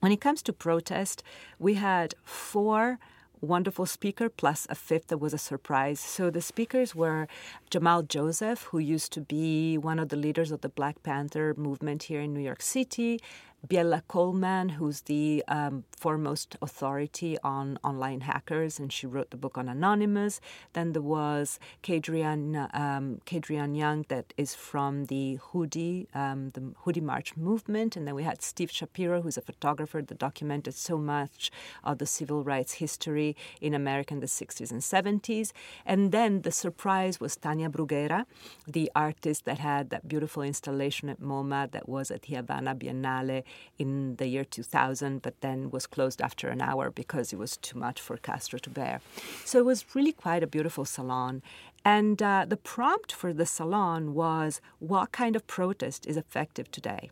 [0.00, 1.22] When it comes to protest,
[1.58, 2.98] we had four
[3.40, 6.00] wonderful speaker plus a fifth that was a surprise.
[6.00, 7.28] So the speakers were
[7.70, 12.04] Jamal Joseph, who used to be one of the leaders of the Black Panther movement
[12.04, 13.20] here in New York City.
[13.68, 19.58] Biella Coleman, who's the um, foremost authority on online hackers, and she wrote the book
[19.58, 20.40] on Anonymous.
[20.72, 27.02] Then there was Kadrian, um, Kadrian Young, that is from the Hoodie, um, the Hoodie
[27.02, 27.94] March movement.
[27.94, 31.50] And then we had Steve Schapiro, who's a photographer that documented so much
[31.84, 35.52] of the civil rights history in America in the 60s and 70s.
[35.84, 38.24] And then the surprise was Tania Bruguera,
[38.66, 43.44] the artist that had that beautiful installation at MoMA that was at the Havana Biennale
[43.78, 47.78] in the year 2000, but then was closed after an hour because it was too
[47.78, 49.00] much for Castro to bear.
[49.44, 51.42] So it was really quite a beautiful salon.
[51.84, 57.10] And uh, the prompt for the salon was what kind of protest is effective today?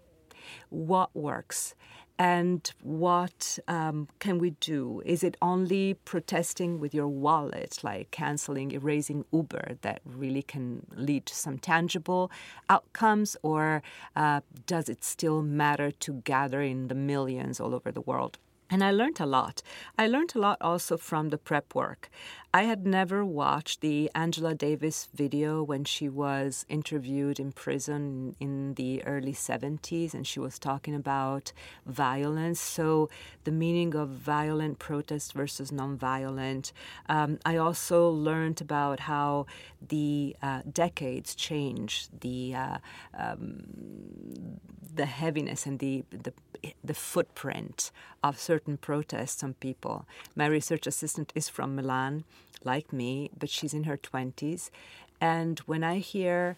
[0.69, 1.75] What works?
[2.19, 5.03] And what um, can we do?
[5.05, 11.27] Is it only protesting with your wallet, like canceling, erasing Uber, that really can lead
[11.27, 12.31] to some tangible
[12.71, 13.37] outcomes?
[13.43, 13.83] Or
[14.15, 18.39] uh, does it still matter to gather in the millions all over the world?
[18.69, 19.63] And I learned a lot.
[19.97, 22.11] I learned a lot also from the prep work.
[22.57, 28.73] I had never watched the Angela Davis video when she was interviewed in prison in
[28.77, 31.53] the early 70s and she was talking about
[31.85, 32.59] violence.
[32.59, 33.11] So,
[33.45, 36.73] the meaning of violent protest versus nonviolent.
[37.11, 39.45] Um, I also learned about how
[39.87, 42.79] the uh, decades change the, uh,
[43.13, 43.65] um,
[44.95, 46.33] the heaviness and the, the
[46.85, 47.91] the footprint
[48.23, 50.07] of certain protests on people.
[50.35, 52.25] My research assistant is from Milan,
[52.65, 54.71] like me, but she's in her 20s.
[55.21, 56.57] And when I hear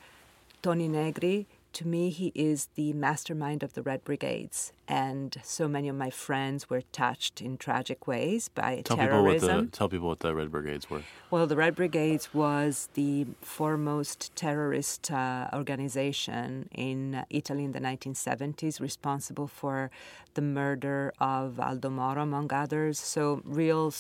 [0.62, 4.72] Toni Negri, to me, he is the mastermind of the Red Brigades.
[4.88, 9.48] And so many of my friends were touched in tragic ways by Tell terrorism.
[9.48, 11.03] people what the tell people what the Red Brigades were.
[11.31, 18.81] Well, the Red Brigades was the foremost terrorist uh, organization in Italy in the 1970s,
[18.81, 19.90] responsible for
[20.35, 22.98] the murder of Aldo Moro, among others.
[22.98, 23.92] So, real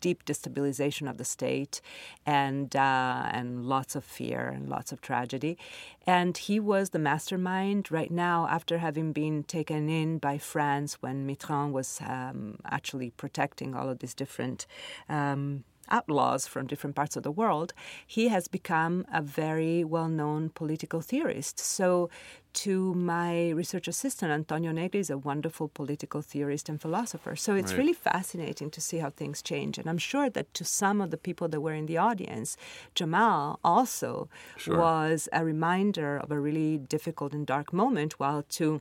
[0.00, 1.80] deep destabilization of the state
[2.26, 5.58] and uh, and lots of fear and lots of tragedy.
[6.06, 11.26] And he was the mastermind right now after having been taken in by France when
[11.26, 14.66] Mitterrand was um, actually protecting all of these different
[15.08, 17.72] um, outlaws from different parts of the world,
[18.06, 21.58] he has become a very well known political theorist.
[21.58, 22.10] So,
[22.54, 27.34] to my research assistant, Antonio Negri is a wonderful political theorist and philosopher.
[27.36, 27.78] So it's Right.
[27.78, 29.78] really fascinating to see how things change.
[29.78, 32.56] And I'm sure that to some of the people that were in the audience,
[32.94, 34.76] Jamal also Sure.
[34.76, 38.80] was a reminder of a really difficult and dark moment, while to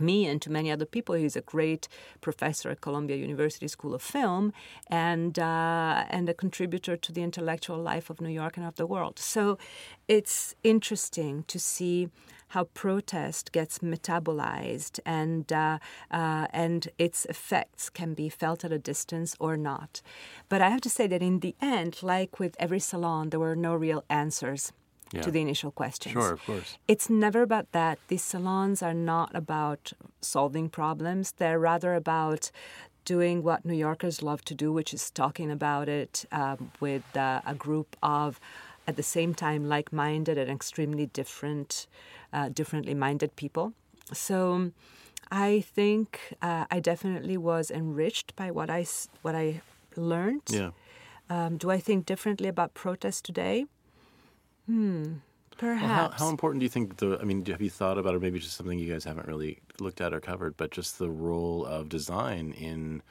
[0.00, 1.14] me and to many other people.
[1.14, 1.88] He's a great
[2.20, 4.52] professor at Columbia University School of Film
[4.88, 8.86] and uh, and a contributor to the intellectual life of New York and of the
[8.86, 9.18] world.
[9.18, 9.58] So
[10.08, 12.08] it's interesting to see
[12.48, 15.78] how protest gets metabolized and uh,
[16.10, 20.00] uh, and its effects can be felt at a distance or not.
[20.48, 23.56] But I have to say that in the end, like with every salon, there were
[23.56, 24.72] no real answers.
[25.12, 25.22] Yeah.
[25.22, 26.14] To the initial questions.
[26.14, 26.78] Sure, of course.
[26.88, 27.98] It's never about that.
[28.08, 32.50] These salons are not about solving problems, they're rather about
[33.04, 37.40] doing what New Yorkers love to do, which is talking about it um, with uh,
[37.46, 38.40] a group of,
[38.86, 41.86] at the same time, like minded and extremely different,
[42.32, 43.72] uh, differently minded people.
[44.12, 44.72] So
[45.30, 48.84] I think uh, I definitely was enriched by what I,
[49.22, 49.62] what I
[49.96, 50.42] learned.
[50.48, 50.70] Yeah.
[51.30, 53.66] Um, do I think differently about protest today?
[54.66, 55.18] Hmm, Well,
[55.58, 56.14] perhaps.
[56.18, 57.18] how, how important do you think the?
[57.20, 60.00] I mean, have you thought about, or maybe just something you guys haven't really looked
[60.00, 63.02] at or covered, but just the role of design in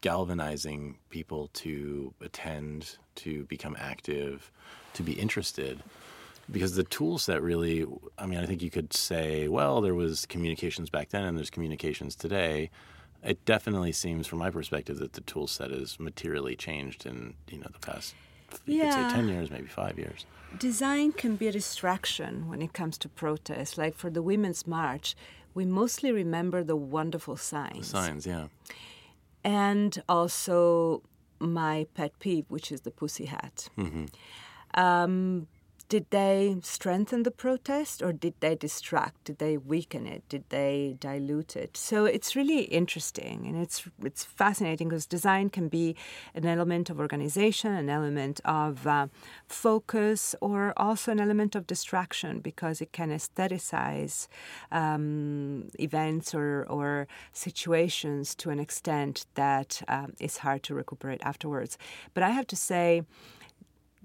[0.00, 4.50] galvanizing people to attend, to become active,
[4.94, 5.82] to be interested.
[6.50, 7.86] Because the tool set really,
[8.18, 11.50] I mean, I think you could say, well, there was communications back then and there's
[11.50, 12.70] communications today.
[13.22, 17.58] It definitely seems, from my perspective, that the tool set has materially changed in you
[17.58, 18.14] know the past,
[18.66, 19.08] you could Yeah.
[19.08, 20.26] say ten years, maybe five years.
[20.58, 23.78] Design can be a distraction when it comes to protest.
[23.78, 25.14] Like for the Women's March,
[25.54, 27.86] we mostly remember the wonderful signs.
[27.88, 28.48] Signs, yeah.
[29.44, 31.02] And also
[31.38, 33.68] my pet peeve, which is the pussy hat.
[33.76, 34.06] hmm
[34.74, 35.46] Um,
[35.90, 39.24] did they strengthen the protest or did they distract?
[39.24, 40.22] Did they weaken it?
[40.28, 41.76] Did they dilute it?
[41.76, 45.96] So it's really interesting and it's it's fascinating because design can be
[46.32, 49.08] an element of organization, an element of uh,
[49.48, 54.28] focus, or also an element of distraction because it can aestheticize
[54.70, 61.76] um, events or, or situations to an extent that um, is hard to recuperate afterwards.
[62.14, 63.02] But I have to say,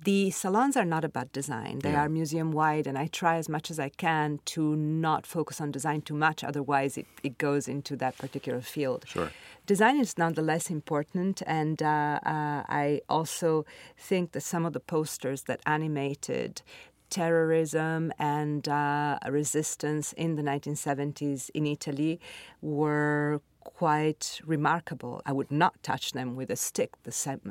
[0.04, 1.80] the salons are not about design.
[1.80, 2.02] They Yeah.
[2.04, 5.72] are museum wide, and I try as much as I can to not focus on
[5.72, 9.06] design too much, otherwise, it, it goes into that particular field.
[9.08, 9.32] Sure.
[9.66, 13.66] Design is nonetheless important, and uh, uh, I also
[13.98, 16.62] think that some of the posters that animated
[17.10, 22.20] terrorism and uh, resistance in the 1970s in Italy
[22.62, 25.22] were quite remarkable.
[25.26, 27.42] I would not touch them with a stick, the same,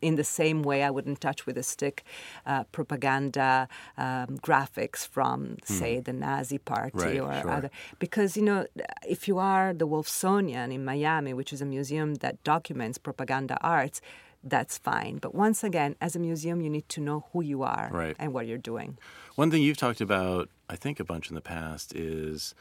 [0.00, 2.04] in the same way I wouldn't touch with a stick
[2.46, 3.68] uh, propaganda
[3.98, 7.50] um, graphics from, say, the Nazi Party Right, or sure.
[7.50, 7.70] other.
[7.98, 8.66] Because, you know,
[9.06, 14.00] if you are the Wolfsonian in Miami, which is a museum that documents propaganda arts,
[14.42, 15.18] that's fine.
[15.18, 18.16] But once again, as a museum, you need to know who you are Right.
[18.18, 18.96] and what you're doing.
[19.34, 22.54] One thing you've talked about, I think, a bunch in the past is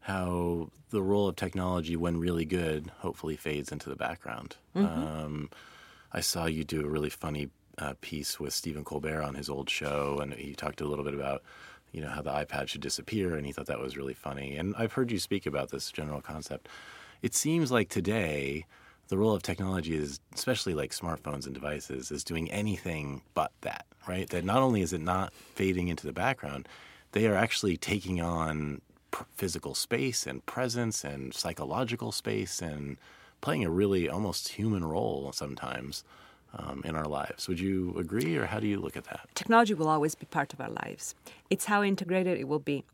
[0.00, 4.56] how the role of technology, when really good, hopefully fades into the background.
[4.74, 4.84] Mhm.
[4.84, 5.50] Um,
[6.12, 9.70] I saw you do a really funny uh, piece with Stephen Colbert on his old
[9.70, 11.42] show, and he talked a little bit about
[11.92, 14.56] you know how the iPad should disappear, and he thought that was really funny.
[14.56, 16.68] And I've heard you speak about this general concept.
[17.22, 18.66] It seems like today
[19.08, 23.86] the role of technology is, especially like smartphones and devices, is doing anything but that,
[24.06, 24.28] right?
[24.28, 26.68] That not only is it not fading into the background,
[27.12, 28.82] they are actually taking on
[29.36, 32.96] physical space and presence and psychological space and
[33.40, 36.04] playing a really almost human role sometimes
[36.54, 37.48] um, in our lives.
[37.48, 39.28] Would you agree, or how do you look at that?
[39.34, 41.14] technology will always be part of our lives.
[41.50, 42.84] It's how integrated it will be.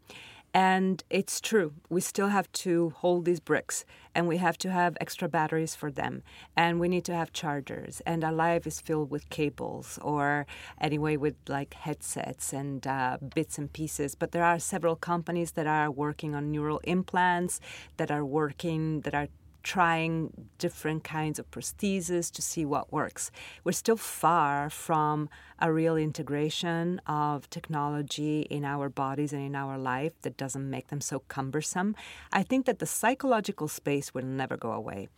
[0.57, 4.97] And it's true, we still have to hold these bricks and we have to have
[5.01, 6.23] extra batteries for them.
[6.57, 8.01] And we need to have chargers.
[8.07, 10.47] And our life is filled with cables or
[10.81, 14.15] anyway with like headsets and uh, bits and pieces.
[14.15, 17.61] But there are several companies that are working on neural implants,
[17.97, 19.27] that are working, that are
[19.65, 23.33] trying different kinds of prostheses to see what works.
[23.65, 29.77] We're still far from a real integration of technology in our bodies and in our
[29.77, 31.97] life that doesn't make them so cumbersome.
[32.33, 35.09] I think that the psychological space will never go away.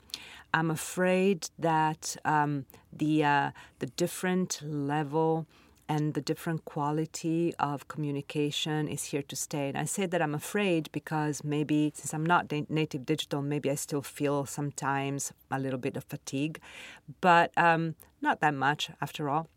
[0.54, 5.46] I'm afraid that um, the uh, the different level
[5.88, 9.68] and the different quality of communication is here to stay.
[9.68, 13.76] And I say that I'm afraid because maybe since I'm not native digital, maybe I
[13.76, 16.60] still feel sometimes a little bit of fatigue,
[17.20, 19.48] but um, not that much after all.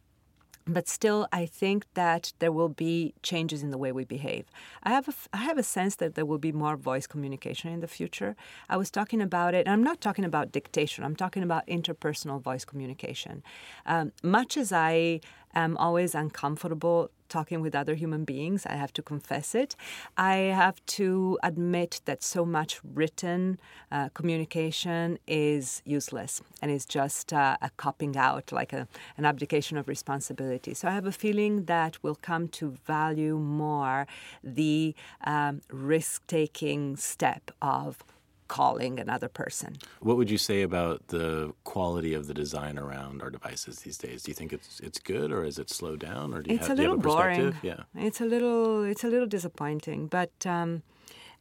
[0.68, 4.46] But still i think that there will be changes in the way we behave.
[4.84, 7.80] I have, a, I have a sense that there will be more voice communication in
[7.80, 8.36] the future.
[8.70, 12.40] I was talking about it and i'm not talking about dictation i'm talking about interpersonal
[12.40, 13.42] voice communication.
[13.88, 15.22] Um, much as i
[15.54, 18.66] am always uncomfortable talking with other human beings.
[18.66, 19.76] I have to confess it.
[20.18, 23.60] I have to admit that so much written
[23.92, 28.88] uh, communication is useless and is just uh, a copping out, like a,
[29.18, 30.74] an abdication of responsibility.
[30.74, 34.08] So I have a feeling that we'll come to value more
[34.44, 38.04] the um, risk taking step of
[38.50, 39.78] calling another person.
[40.02, 44.24] What would you say about the quality of the design around our devices these days?
[44.24, 46.68] Do you think it's it's good or is it slowed down or do you it's
[46.68, 47.56] have, a little do you have a boring.
[47.62, 47.84] Yeah.
[47.96, 50.84] It's a little it's a little disappointing, but um,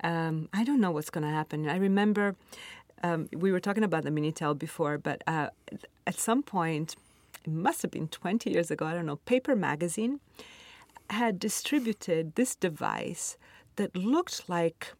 [0.04, 1.68] um, I don't know what's going to happen.
[1.68, 2.36] I remember
[3.02, 5.48] um, we were talking about the Minitel before, but uh,
[6.06, 6.96] at some point,
[7.44, 10.20] it must have been 20 years ago, I don't know, Paper Magazine
[11.11, 13.38] had distributed this device
[13.76, 14.92] that looked like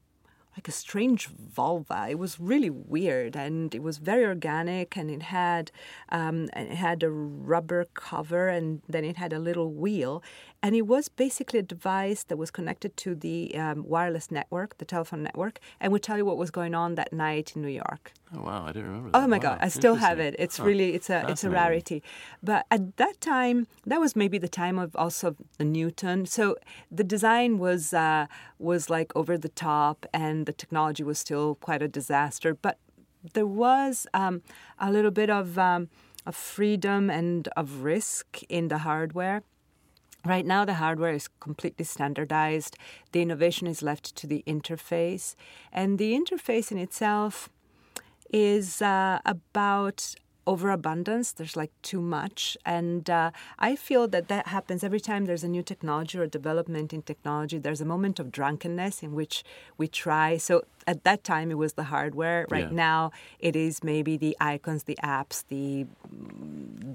[0.59, 2.09] like a strange vulva.
[2.11, 5.71] It was really weird, and it was very organic, and it had
[6.09, 10.21] um, it had a rubber cover, and then it had a little wheel,
[10.63, 14.85] and it was basically a device that was connected to the um, wireless network, the
[14.85, 18.13] telephone network, and would tell you what was going on that night in New York.
[18.35, 19.11] Oh wow, I didn't remember.
[19.11, 19.19] That.
[19.23, 19.43] Oh my wow.
[19.43, 20.35] god, I still have it.
[20.39, 20.65] It's huh.
[20.65, 22.03] really it's a it's a rarity.
[22.43, 26.27] But at that time, that was maybe the time of also the Newton.
[26.27, 26.57] So
[26.91, 28.27] the design was uh,
[28.59, 32.55] was like over the top, and the technology was still quite a disaster.
[32.55, 32.79] But
[33.35, 34.43] there was um,
[34.79, 35.89] a little bit of um,
[36.27, 39.43] of freedom and of risk in the hardware.
[40.25, 42.77] Right now, the hardware is completely standardized.
[43.13, 45.35] The innovation is left to the interface.
[45.73, 47.49] And the interface in itself
[48.31, 50.15] is uh, about
[50.49, 51.33] overabundance.
[51.33, 52.57] There's like too much.
[52.65, 56.95] And uh, I feel that that happens every time there's a new technology or development
[56.95, 57.59] in technology.
[57.59, 59.45] There's a moment of drunkenness in which
[59.77, 60.39] we try.
[60.39, 62.47] So at that time, it was the hardware.
[62.49, 62.89] Right yeah.
[62.89, 65.87] now, it is maybe the icons, the apps, the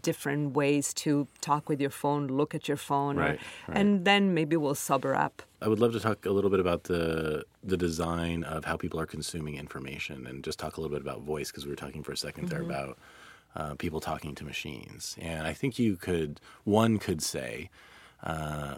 [0.01, 3.17] different ways to talk with your phone, look at your phone.
[3.17, 3.37] Right, or,
[3.67, 3.77] right.
[3.77, 5.43] And then maybe we'll sober up.
[5.61, 8.99] I would love to talk a little bit about the the design of how people
[8.99, 12.03] are consuming information, and just talk a little bit about voice because we were talking
[12.03, 12.47] for a 2nd mm-hmm.
[12.47, 12.97] there about
[13.55, 15.15] uh, people talking to machines.
[15.21, 17.69] And I think you could, one could say,
[18.23, 18.75] uh,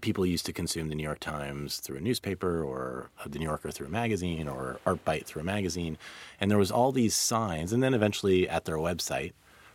[0.00, 3.70] people used to consume the New York Times through a newspaper or the New Yorker
[3.70, 5.98] through a magazine or ArtBite through a magazine.
[6.40, 9.32] And there was all these signs, and then eventually at their website,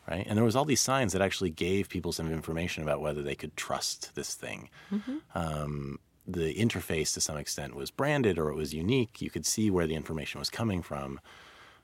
[0.10, 0.26] right?
[0.28, 3.36] And there was all these signs that actually gave people some information about whether they
[3.36, 4.70] could trust this thing.
[4.92, 5.18] Mm-hmm.
[5.36, 9.22] Um, the interface to some extent was branded or it was unique.
[9.22, 11.20] You could see where the information was coming from.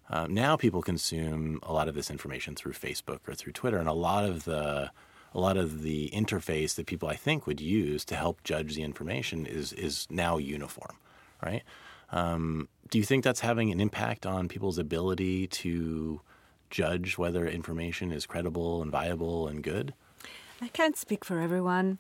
[0.10, 3.88] Uh, now people consume a lot of this information through Facebook or through Twitter, and
[3.88, 4.92] a lot of the
[5.34, 8.82] a lot of the interface that people I think would use to help judge the
[8.82, 10.98] information is is now uniform,
[11.44, 11.64] right?
[12.12, 16.22] Um, do you think that's having an impact on people's ability to
[16.72, 19.94] judge whether information is credible and viable and good?
[20.62, 22.00] I can't speak for everyone,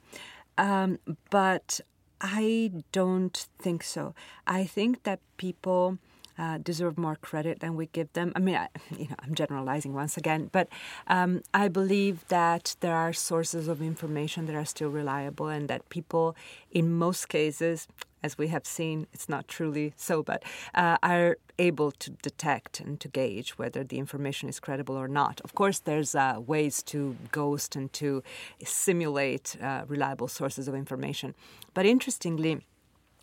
[0.57, 0.99] um,
[1.30, 1.80] but
[2.20, 4.16] I don't think so.
[4.47, 5.99] I think that people
[6.40, 8.32] uh, deserve more credit than we give them.
[8.36, 10.70] I mean, I, you know, I'm generalizing once again, but
[11.08, 15.88] um, I believe that there are sources of information that are still reliable, and that
[15.90, 16.36] people,
[16.72, 17.88] in most cases,
[18.24, 20.44] as we have seen, it's not truly so, but
[20.76, 25.42] uh, are able to detect and to gauge whether the information is credible or not.
[25.44, 28.24] Of course, there's uh, ways to ghost and to
[28.64, 31.36] simulate uh, reliable sources of information.
[31.74, 32.62] But interestingly,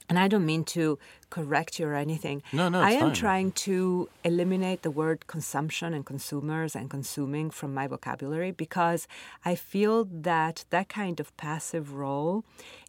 [0.09, 0.99] and I don't mean to
[1.31, 2.43] correct you or anything.
[2.53, 3.15] No, no, I am fine.
[3.15, 9.09] trying to eliminate the word consumption and consumers and consuming from my vocabulary because
[9.45, 12.45] I feel that that kind of passive role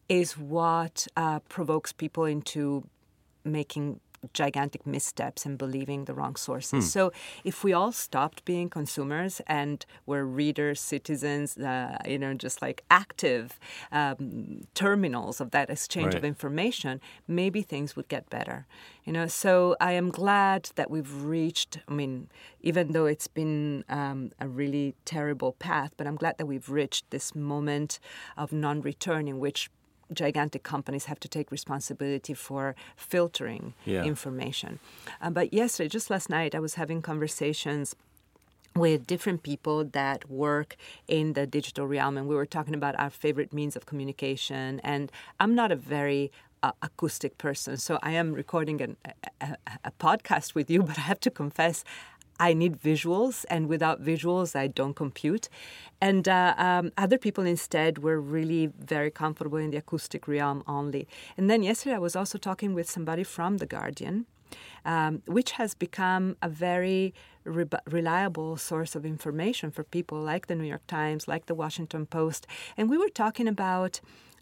[0.08, 2.88] is what uh, provokes people into
[3.44, 4.00] making
[4.34, 6.86] gigantic missteps and believing the wrong sources.
[6.86, 6.90] Hmm.
[6.90, 7.12] So
[7.44, 12.84] if we all stopped being consumers and were readers, citizens, uh, you know, just like
[12.90, 13.60] active
[13.92, 16.16] um, terminals of that exchange right.
[16.16, 18.66] of information, maybe things would get better.
[19.06, 21.80] You know, so I am glad that we've reached.
[21.88, 26.46] I mean, even though it's been um, a really terrible path, but I'm glad that
[26.46, 28.00] we've reached this moment
[28.36, 29.70] of non-return in which
[30.14, 34.04] gigantic companies have to take responsibility for filtering yeah.
[34.04, 34.80] information.
[35.22, 37.96] Uh, but yesterday, just last night, I was having conversations
[38.76, 40.76] with different people that work
[41.08, 45.12] in the digital realm and we were talking about our favorite means of communication and
[45.40, 46.32] i'm not a very
[46.62, 50.98] uh, acoustic person so i am recording an, a, a, a podcast with you but
[50.98, 51.84] i have to confess
[52.40, 55.50] I need visuals, and without visuals, I don't compute.
[56.00, 61.08] And uh, um, other people instead were really very comfortable in the acoustic realm only.
[61.36, 64.26] And then yesterday, I was also talking with somebody from The Guardian,
[64.86, 67.14] um, which has become a very
[67.44, 72.06] re- reliable source of information for people like the New York Times, like the Washington
[72.06, 72.46] Post.
[72.78, 74.00] And we were talking about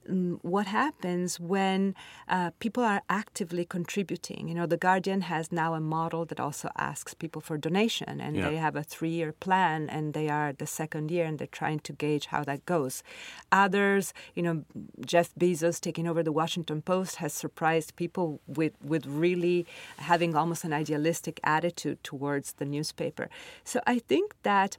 [0.07, 1.95] what happens when
[2.27, 4.47] uh, people are actively contributing.
[4.47, 8.35] You know, The Guardian has now a model that also asks people for donation, and
[8.35, 8.49] yeah.
[8.49, 11.79] they have a three year plan, and they are the second year, and they're trying
[11.79, 13.03] to gauge how that goes.
[13.51, 14.63] Others, you know,
[15.05, 19.65] Jeff Bezos taking over the Washington Post has surprised people with, with really
[19.97, 23.29] having almost an idealistic attitude towards the newspaper.
[23.63, 24.77] So I think that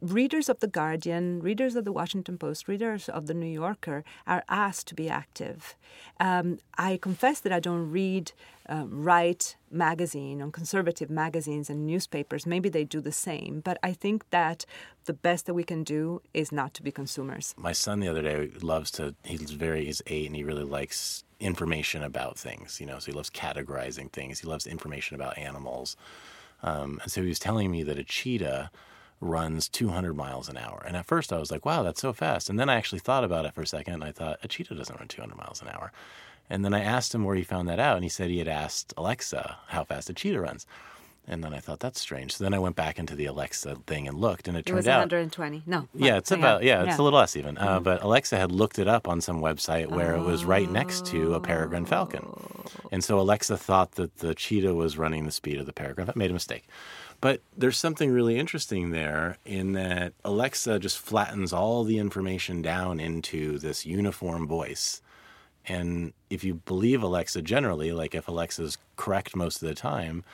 [0.00, 4.44] readers of The Guardian, readers of The Washington Post, readers of The New Yorker are
[4.48, 5.74] asked to be active.
[6.18, 8.32] Um, I confess that I don't read
[8.68, 12.46] uh, Right magazine on conservative magazines and newspapers.
[12.46, 14.66] Maybe they do the same, but I think that
[15.04, 17.54] the best that we can do is not to be consumers.
[17.56, 21.24] My son the other day loves to, he's very, he's eight and he really likes
[21.38, 24.40] information about things, you know, so he loves categorizing things.
[24.40, 25.96] He loves information about animals.
[26.62, 28.70] Um, and so he was telling me that a cheetah
[29.20, 30.82] runs 200 miles an hour.
[30.86, 32.50] And at first I was like, wow, that's so fast.
[32.50, 34.74] And then I actually thought about it for a second and I thought, a cheetah
[34.74, 35.92] doesn't run 200 miles an hour.
[36.48, 37.96] And then I asked him where he found that out.
[37.96, 40.66] And he said he had asked Alexa how fast a cheetah runs.
[41.28, 42.36] And then I thought that's strange.
[42.36, 44.76] So then I went back into the Alexa thing and looked, and it, it turned
[44.76, 45.64] was out 120.
[45.66, 45.88] No.
[45.92, 46.96] Yeah, it's about yeah, it's yeah.
[46.98, 47.58] a little less even.
[47.58, 47.82] Uh, mm-hmm.
[47.82, 50.22] but Alexa had looked it up on some website where oh.
[50.22, 52.24] it was right next to a peregrine falcon,
[52.92, 56.08] and so Alexa thought that the cheetah was running the speed of the peregrine.
[56.14, 56.64] Made a mistake.
[57.20, 63.00] But there's something really interesting there in that Alexa just flattens all the information down
[63.00, 65.00] into this uniform voice.
[65.66, 70.24] And if you believe Alexa generally, like if Alexa's correct most of the time,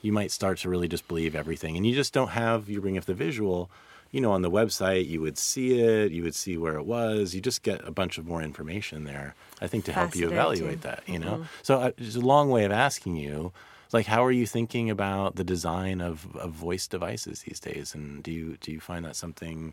[0.00, 1.76] you might start to really just believe everything.
[1.76, 3.70] And you just don't have, you bring up the visual,
[4.12, 7.34] you know, on the website, you would see it, you would see where it was.
[7.34, 10.82] You just get a bunch of more information there, I think, to help you evaluate
[10.82, 11.32] that, you know?
[11.32, 11.42] Mm-hmm.
[11.62, 13.52] So uh, it's a long way of asking you
[13.96, 18.22] like how are you thinking about the design of, of voice devices these days and
[18.22, 19.72] do you do you find that something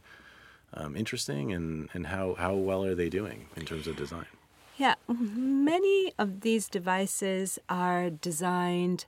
[0.75, 4.25] um, interesting and, and how, how well are they doing in terms of design
[4.77, 9.03] yeah many of these devices are designed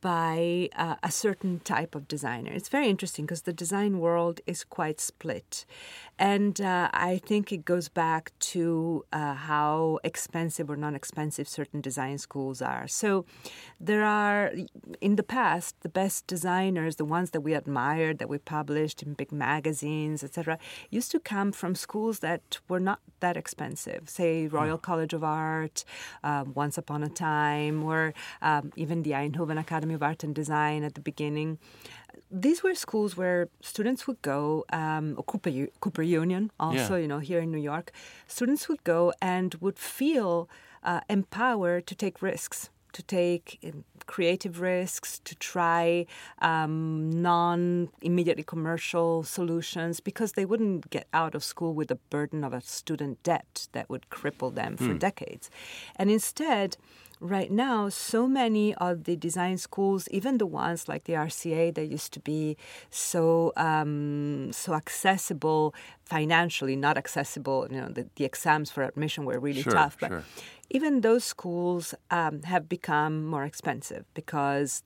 [0.00, 2.52] by uh, a certain type of designer.
[2.52, 5.64] It's very interesting because the design world is quite split.
[6.22, 11.80] And uh, I think it goes back to uh, how expensive or non expensive certain
[11.80, 12.86] design schools are.
[12.86, 13.24] So
[13.80, 14.52] there are,
[15.00, 19.14] in the past, the best designers, the ones that we admired, that we published in
[19.14, 20.60] big magazines, etc.,
[20.90, 24.08] used to come from schools that were not that expensive.
[24.08, 24.82] Say Royal mm.
[24.82, 25.84] College of Art,
[26.22, 30.84] uh, Once Upon a Time, or um, even the Eindhoven Academy of Art and Design
[30.84, 31.58] at the beginning
[32.32, 37.02] these were schools where students would go, um, Cooper, Cooper Union also, yeah.
[37.02, 37.92] you know, here in New York.
[38.26, 40.48] Students would go and would feel
[40.82, 46.06] uh, empowered to take risks, to take um, creative risks, to try
[46.40, 52.44] um, non immediately commercial solutions because they wouldn't get out of school with the burden
[52.44, 54.98] of a student debt that would cripple them for hmm.
[54.98, 55.50] decades.
[55.96, 56.78] And instead,
[57.22, 61.86] right now, so many of the design schools, even the ones like the RCA that
[61.86, 62.56] used to be
[62.90, 67.68] so um, so accessible financially, not accessible.
[67.70, 70.24] You know, the, the exams for admission were really sure, tough, but sure.
[70.70, 74.82] even those schools um, have become more expensive because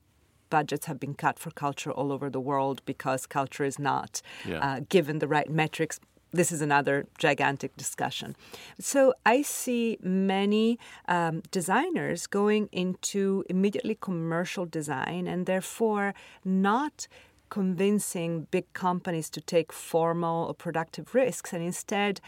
[0.50, 4.58] budgets have been cut for culture all over the world because culture is not yeah.
[4.60, 5.98] uh, given the right metrics
[6.36, 8.36] this is another gigantic discussion.
[8.78, 10.78] So I see many
[11.08, 16.14] um, designers going into immediately commercial design and therefore
[16.44, 17.08] not
[17.48, 22.20] convincing big companies to take formal or productive risks and instead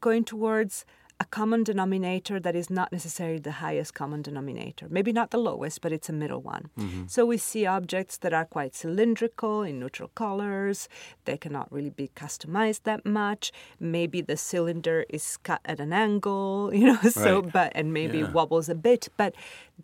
[0.00, 0.84] going towards
[1.24, 4.86] a common denominator that is not necessarily the highest common denominator.
[4.90, 6.64] Maybe not the lowest, but it's a middle one.
[6.78, 7.04] Mm-hmm.
[7.14, 10.88] So we see objects that are quite cylindrical in neutral colors.
[11.24, 13.52] They cannot really be customized that much.
[13.80, 17.52] Maybe the cylinder is cut at an angle, you know, so right.
[17.52, 18.30] but and maybe yeah.
[18.30, 19.34] wobbles a bit, but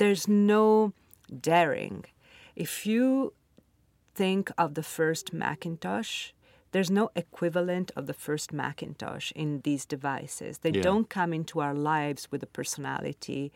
[0.01, 0.93] there's no
[1.41, 2.05] daring.
[2.55, 3.33] If you
[4.15, 6.33] think of the first Macintosh,
[6.73, 10.59] there's no equivalent of the first Macintosh in these devices.
[10.59, 10.83] They Yeah.
[10.83, 13.53] don't come into our lives with a personality.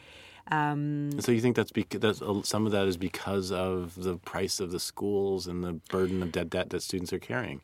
[0.50, 4.16] Um, So you think that's because that's, uh, some of that is because of the
[4.18, 7.60] price of the schools and the burden of debt debt that students are carrying.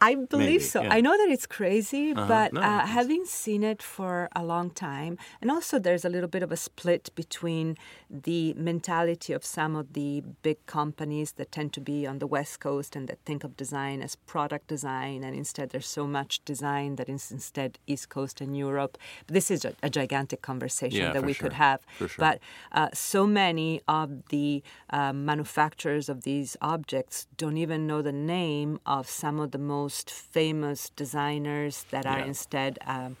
[0.00, 0.82] I believe Maybe, so.
[0.82, 0.94] yeah.
[0.94, 2.28] I know that it's crazy, Uh-huh.
[2.28, 6.28] but No, uh, having seen it for a long time, and also there's a little
[6.28, 7.76] bit of a split between
[8.08, 12.60] the mentality of some of the big companies that tend to be on the West
[12.60, 16.96] Coast and that think of design as product design, and instead there's so much design
[16.96, 18.98] that is instead East Coast and Europe.
[19.26, 21.42] This is a, a gigantic conversation Yeah, that we sure.
[21.48, 21.80] could have.
[21.98, 22.08] Sure.
[22.18, 22.38] But
[22.72, 28.78] uh, so many of the uh, manufacturers of these objects don't even know the name
[28.86, 32.26] of some of the most famous designers that are Yeah.
[32.26, 33.16] instead um,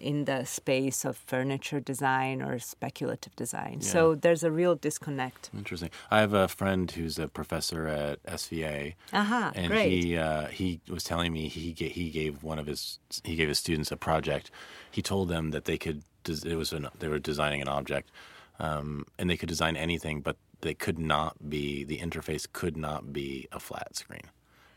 [0.00, 3.78] in the space of furniture design or speculative design.
[3.80, 3.88] Yeah.
[3.92, 5.50] So there's a real disconnect.
[5.56, 5.90] Interesting.
[6.10, 9.90] I have a friend who's a professor at SVA, Aha, and great.
[10.04, 13.48] he uh, he was telling me he ga- he gave one of his he gave
[13.48, 14.50] his students a project.
[14.90, 18.10] He told them that they could it was an, they were designing an object,
[18.58, 23.12] um, and they could design anything, but they could not be the interface could not
[23.12, 24.22] be a flat screen.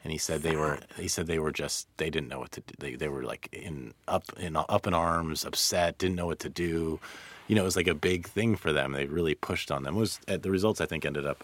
[0.04, 2.62] And he said they were he said they were just they didn't know what to
[2.62, 2.74] do.
[2.80, 6.50] They they were like in up in up in arms, upset, didn't know what to
[6.50, 7.00] do.
[7.48, 8.92] You know, it was like a big thing for them.
[8.94, 9.96] They really pushed on them.
[9.96, 11.44] It was uh, the results I think ended up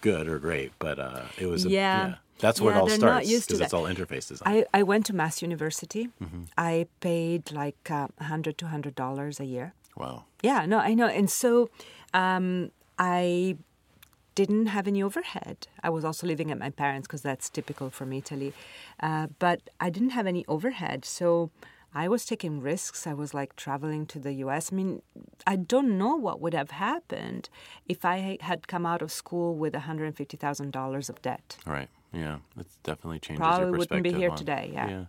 [0.00, 2.14] good or great, but uh, it was a, Yeah.
[2.40, 4.42] That's where Yeah, it all starts because it's all interface design.
[4.46, 6.08] I, I went to Mass University.
[6.20, 6.42] Mm-hmm.
[6.58, 9.72] I paid like uh, 100 200 dollars a year.
[9.96, 10.24] wow.
[10.42, 11.06] Yeah, no, I know.
[11.06, 11.70] And so
[12.12, 13.56] um, I
[14.34, 15.66] didn't have any overhead.
[15.82, 18.52] I was also living at my parents' because that's typical from Italy.
[19.00, 21.04] Uh, but I didn't have any overhead.
[21.04, 21.50] So
[21.94, 23.06] I was taking risks.
[23.06, 24.72] I was like traveling to the US.
[24.72, 25.02] I mean,
[25.46, 27.48] I don't know what would have happened
[27.86, 31.56] if I had come out of school with $150,000 of debt.
[31.64, 31.88] Right.
[32.12, 32.38] Yeah.
[32.56, 35.04] That definitely changes Probably your wouldn't be here on- today, yeah.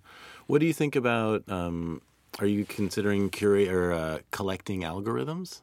[0.48, 1.50] What do you think about?
[1.50, 2.02] Um,
[2.40, 5.62] are you considering curate or uh, collecting algorithms?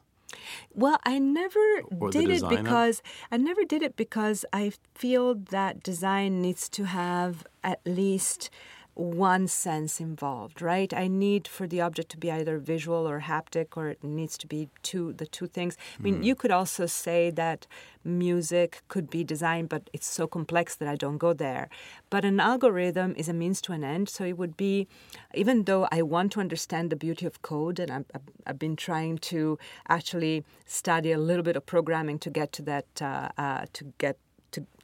[0.73, 1.59] Well, I never
[1.99, 6.85] Or did it because I never did it because I feel that design needs to
[6.85, 8.49] have at least
[8.95, 10.93] one sense involved, right?
[10.93, 14.47] I need for the object to be either visual or haptic, or it needs to
[14.47, 15.77] be two the two things.
[15.99, 17.65] I mean, you could also say that
[18.05, 21.69] music could be designed, but it's so complex that I don't go there.
[22.09, 24.87] But an algorithm is a means to an end, so it would be,
[25.33, 28.75] even though I want to understand the beauty of code, and I've, I've- I've been
[28.75, 33.65] trying to actually study a little bit of programming to get to that, uh, uh,
[33.71, 34.17] to get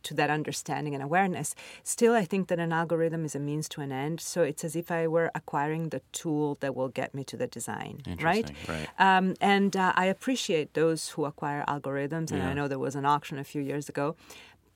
[0.03, 1.55] to, that understanding and awareness.
[1.83, 4.19] Still, I think that an algorithm is a means to an end.
[4.21, 7.47] So it's as if I were acquiring the tool that will get me to the
[7.47, 8.49] design, right?
[8.67, 8.87] Right.
[8.97, 12.49] Um, and uh, I appreciate those who acquire algorithms, and Yeah.
[12.49, 14.15] I know there was an auction a few years ago.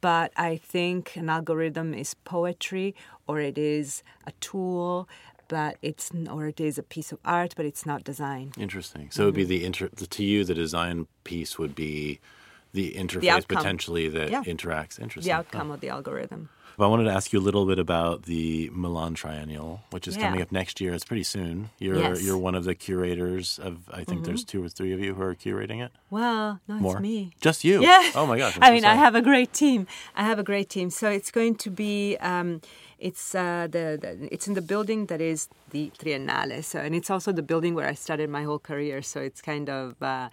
[0.01, 2.93] But I think an algorithm is poetry,
[3.25, 5.07] or it is a tool,
[5.47, 8.51] but it's or it is a piece of art, but it's not design.
[8.57, 9.11] Interesting.
[9.11, 9.49] So it would be Mm-hmm.
[9.49, 9.89] the inter.
[9.95, 12.19] the- To you, the design piece would be
[12.73, 13.57] the interface outcome.
[13.57, 14.43] potentially that Yeah.
[14.43, 14.99] interacts.
[14.99, 15.29] Interesting.
[15.31, 16.49] The outcome of the algorithm.
[16.75, 20.17] But I wanted to ask you a little bit about the Milan Triennial, which is
[20.17, 20.23] Yeah.
[20.23, 20.91] coming up next year.
[20.95, 21.69] It's pretty soon.
[21.77, 22.17] You're Yes.
[22.17, 22.25] Mm-hmm.
[22.25, 23.87] you're one of the curators of.
[23.91, 25.91] I think there's two or three of you who are curating it.
[26.09, 26.93] Well, no, More?
[26.93, 27.33] it's me.
[27.41, 27.83] Just you?
[27.83, 28.09] Yeah.
[28.15, 28.57] Oh my gosh.
[28.57, 29.85] I'm I so mean, I have a great team.
[30.15, 30.89] I have a great team.
[30.89, 32.17] So it's going to be.
[32.17, 32.61] Um,
[32.97, 36.63] it's uh, the, the it's in the building that is the Triennale.
[36.63, 39.01] So and it's also the building where I started my whole career.
[39.01, 40.29] So it's kind of uh,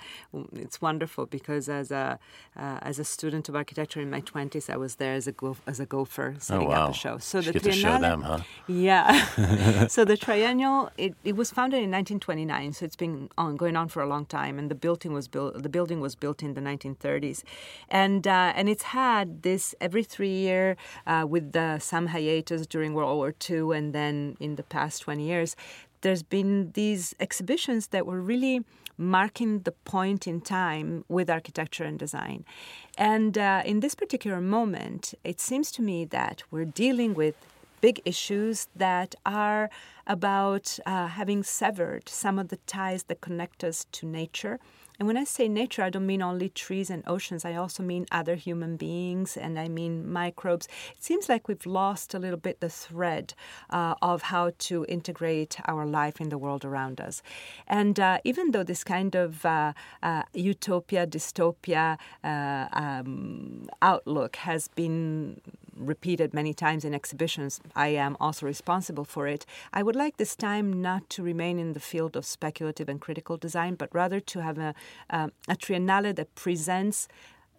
[0.64, 2.18] it's wonderful because as a
[2.57, 5.57] uh, as a student of architecture in my twenties, I was there as a go-
[5.66, 6.84] as a gopher setting Oh, wow.
[6.86, 7.18] up a show.
[7.18, 8.38] So You the to show Triennale, them, huh?
[8.68, 9.86] yeah.
[9.97, 13.88] so the triennial it, it was founded in 1929, so it's been on, going on
[13.88, 15.62] for a long time, and the building was built.
[15.62, 17.43] The building was built in the 1930s,
[17.88, 20.76] and uh, and it's had this every three year
[21.07, 25.22] uh, with the, some hiatus during World War II, and then in the past 20
[25.30, 25.50] years,
[26.02, 28.56] there's been these exhibitions that were really
[28.96, 32.44] marking the point in time with architecture and design.
[32.98, 37.34] And uh, in this particular moment, it seems to me that we're dealing with
[37.80, 39.70] big issues that are
[40.06, 44.58] about uh, having severed some of the ties that connect us to nature.
[45.01, 47.46] And when I say nature, I don't mean only trees and oceans.
[47.46, 50.68] I also mean other human beings and I mean microbes.
[50.94, 53.32] It seems like we've lost a little bit the thread
[53.70, 57.22] uh, of how to integrate our life in the world around us.
[57.66, 59.72] And uh, even though this kind of uh,
[60.03, 65.40] uh, utopia, dystopia uh, um, outlook has been
[65.80, 67.60] repeated many times in exhibitions.
[67.74, 69.46] I am also responsible for it.
[69.72, 73.36] I would like this time not to remain in the field of speculative and critical
[73.36, 74.74] design, but rather to have a,
[75.08, 77.08] um, a triennale that presents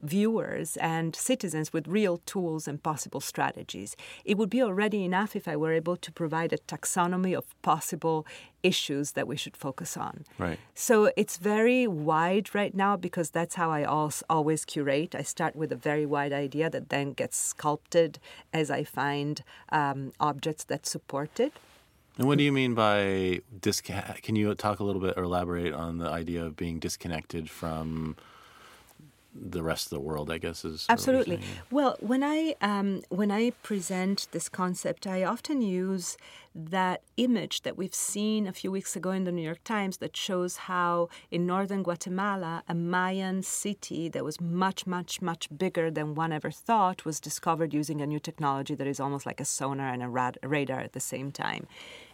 [0.01, 3.95] viewers and citizens with real tools and possible strategies.
[4.25, 8.25] It would be already enough if I were able to provide a taxonomy of possible
[8.63, 10.25] issues that we should focus on.
[10.37, 10.59] Right.
[10.75, 15.15] So it's very wide right now because that's how I always curate.
[15.15, 18.19] I start with a very wide idea that then gets sculpted
[18.53, 21.53] as I find um, objects that support it.
[22.17, 24.21] And what do you mean by disconnect?
[24.21, 28.15] Can you talk a little bit or elaborate on the idea of being disconnected from
[29.33, 31.39] the rest of the world, I guess is absolutely.
[31.69, 36.17] Well, when I um, when I present this concept, I often use
[36.53, 40.17] that image that we've seen a few weeks ago in the New York Times that
[40.17, 46.13] shows how in northern Guatemala, a Mayan city that was much, much, much bigger than
[46.13, 49.87] one ever thought was discovered using a new technology that is almost like a sonar
[49.87, 51.67] and a radar at the same time.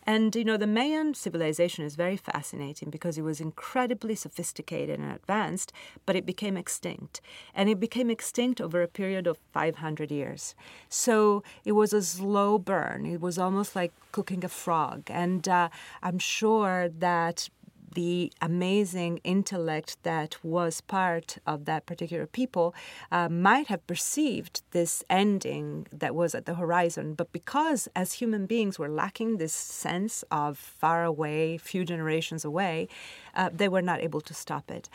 [0.08, 5.12] And, you know, the Mayan civilization is very fascinating because it was incredibly sophisticated and
[5.12, 5.74] advanced,
[6.06, 7.20] but it became extinct.
[7.54, 10.56] And it became extinct over a period of 500 years.
[10.88, 13.06] So it was a slow burn.
[13.06, 15.04] It was almost like cooking a frog.
[15.10, 15.68] And uh,
[16.02, 17.50] I'm sure that
[17.94, 22.76] the amazing intellect that was part of that particular people
[23.12, 27.14] uh, might have perceived this ending that was at the horizon.
[27.14, 32.88] But because, as human beings, we're lacking this sense of far away, few generations away,
[33.36, 34.90] uh, they were not able to stop it.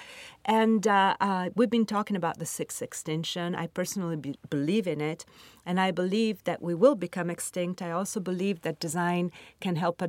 [0.45, 3.55] And uh, uh we've been talking about the sixth extinction.
[3.55, 5.25] I personally be- believe in it,
[5.65, 7.81] and I believe that we will become extinct.
[7.81, 9.31] I also believe that design
[9.61, 10.03] can help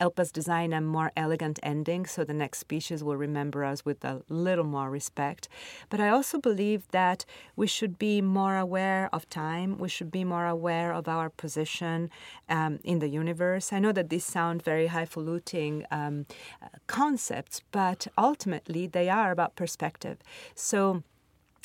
[0.00, 4.04] help us design a more elegant ending so the next species will remember us with
[4.04, 5.48] a little more respect.
[5.88, 7.24] But I also believe that
[7.56, 12.10] we should be more aware of time, we should be more aware of our position
[12.48, 13.72] um, in the universe.
[13.72, 16.26] I know that these sound very highfalutin um,
[16.86, 20.18] concepts, but ultimately they are about perspective.
[20.54, 21.02] So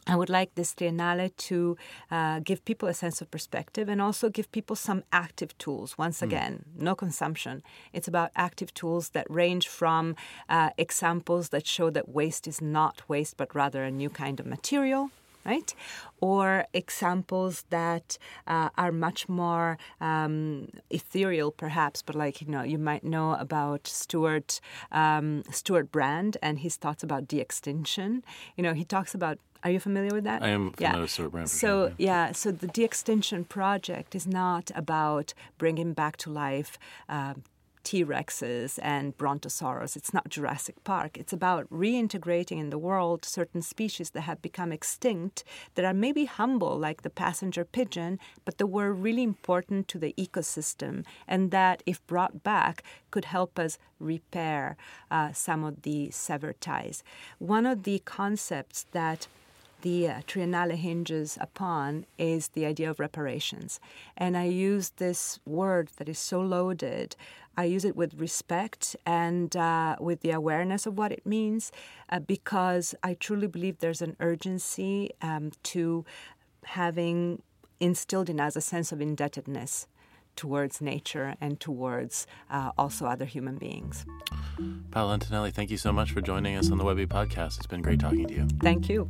[0.08, 1.78] I would like this Triennale to
[2.10, 5.98] uh, give people a sense of perspective and also give people some active tools.
[5.98, 6.26] Once hmm.
[6.26, 6.82] again, mm.
[6.82, 7.62] no consumption.
[7.94, 10.16] It's about active tools that range from
[10.50, 14.46] uh, examples that show that waste is not waste, but rather a new kind of
[14.46, 15.12] material.
[15.44, 15.74] Right,
[16.20, 22.04] or examples that uh, are much more um, ethereal, perhaps.
[22.04, 27.02] But like you know, you might know about Stewart, um, Stewart Brand and his thoughts
[27.02, 28.24] about de-extinction.
[28.56, 30.42] You know, he talks about are you familiar with that?
[30.44, 31.02] I am familiar yeah.
[31.02, 31.50] with Stewart Brand.
[31.50, 32.28] So sure, yeah.
[32.28, 32.32] yeah.
[32.32, 36.78] so the de-extinction project is not about bringing back to life.
[37.08, 37.36] Uh,
[37.84, 39.96] T Rexes and Brontosaurus.
[39.96, 41.18] It's not Jurassic Park.
[41.18, 45.44] It's about reintegrating in the world certain species that have become extinct,
[45.74, 50.14] that are maybe humble, like the passenger pigeon, but that were really important to the
[50.18, 54.78] ecosystem, and that, if brought back, could help us repair
[55.10, 57.04] uh, some of the severed ties.
[57.40, 59.28] One of the concepts that
[59.82, 63.80] the uh, Triennale hinges upon is the idea of reparations.
[64.18, 67.16] And I use this word that is so loaded.
[67.58, 71.72] I use it with respect and uh, with the awareness of what it means
[72.10, 76.06] uh, because I truly believe there's an urgency um, to
[76.64, 77.42] having
[77.80, 79.88] instilled in us a sense of indebtedness
[80.36, 84.06] towards nature and towards uh, also other human beings.
[84.92, 87.58] Paola Antonelli, thank you so much for joining us on the Webby podcast.
[87.58, 88.48] It's been great talking to you.
[88.62, 89.10] Thank you.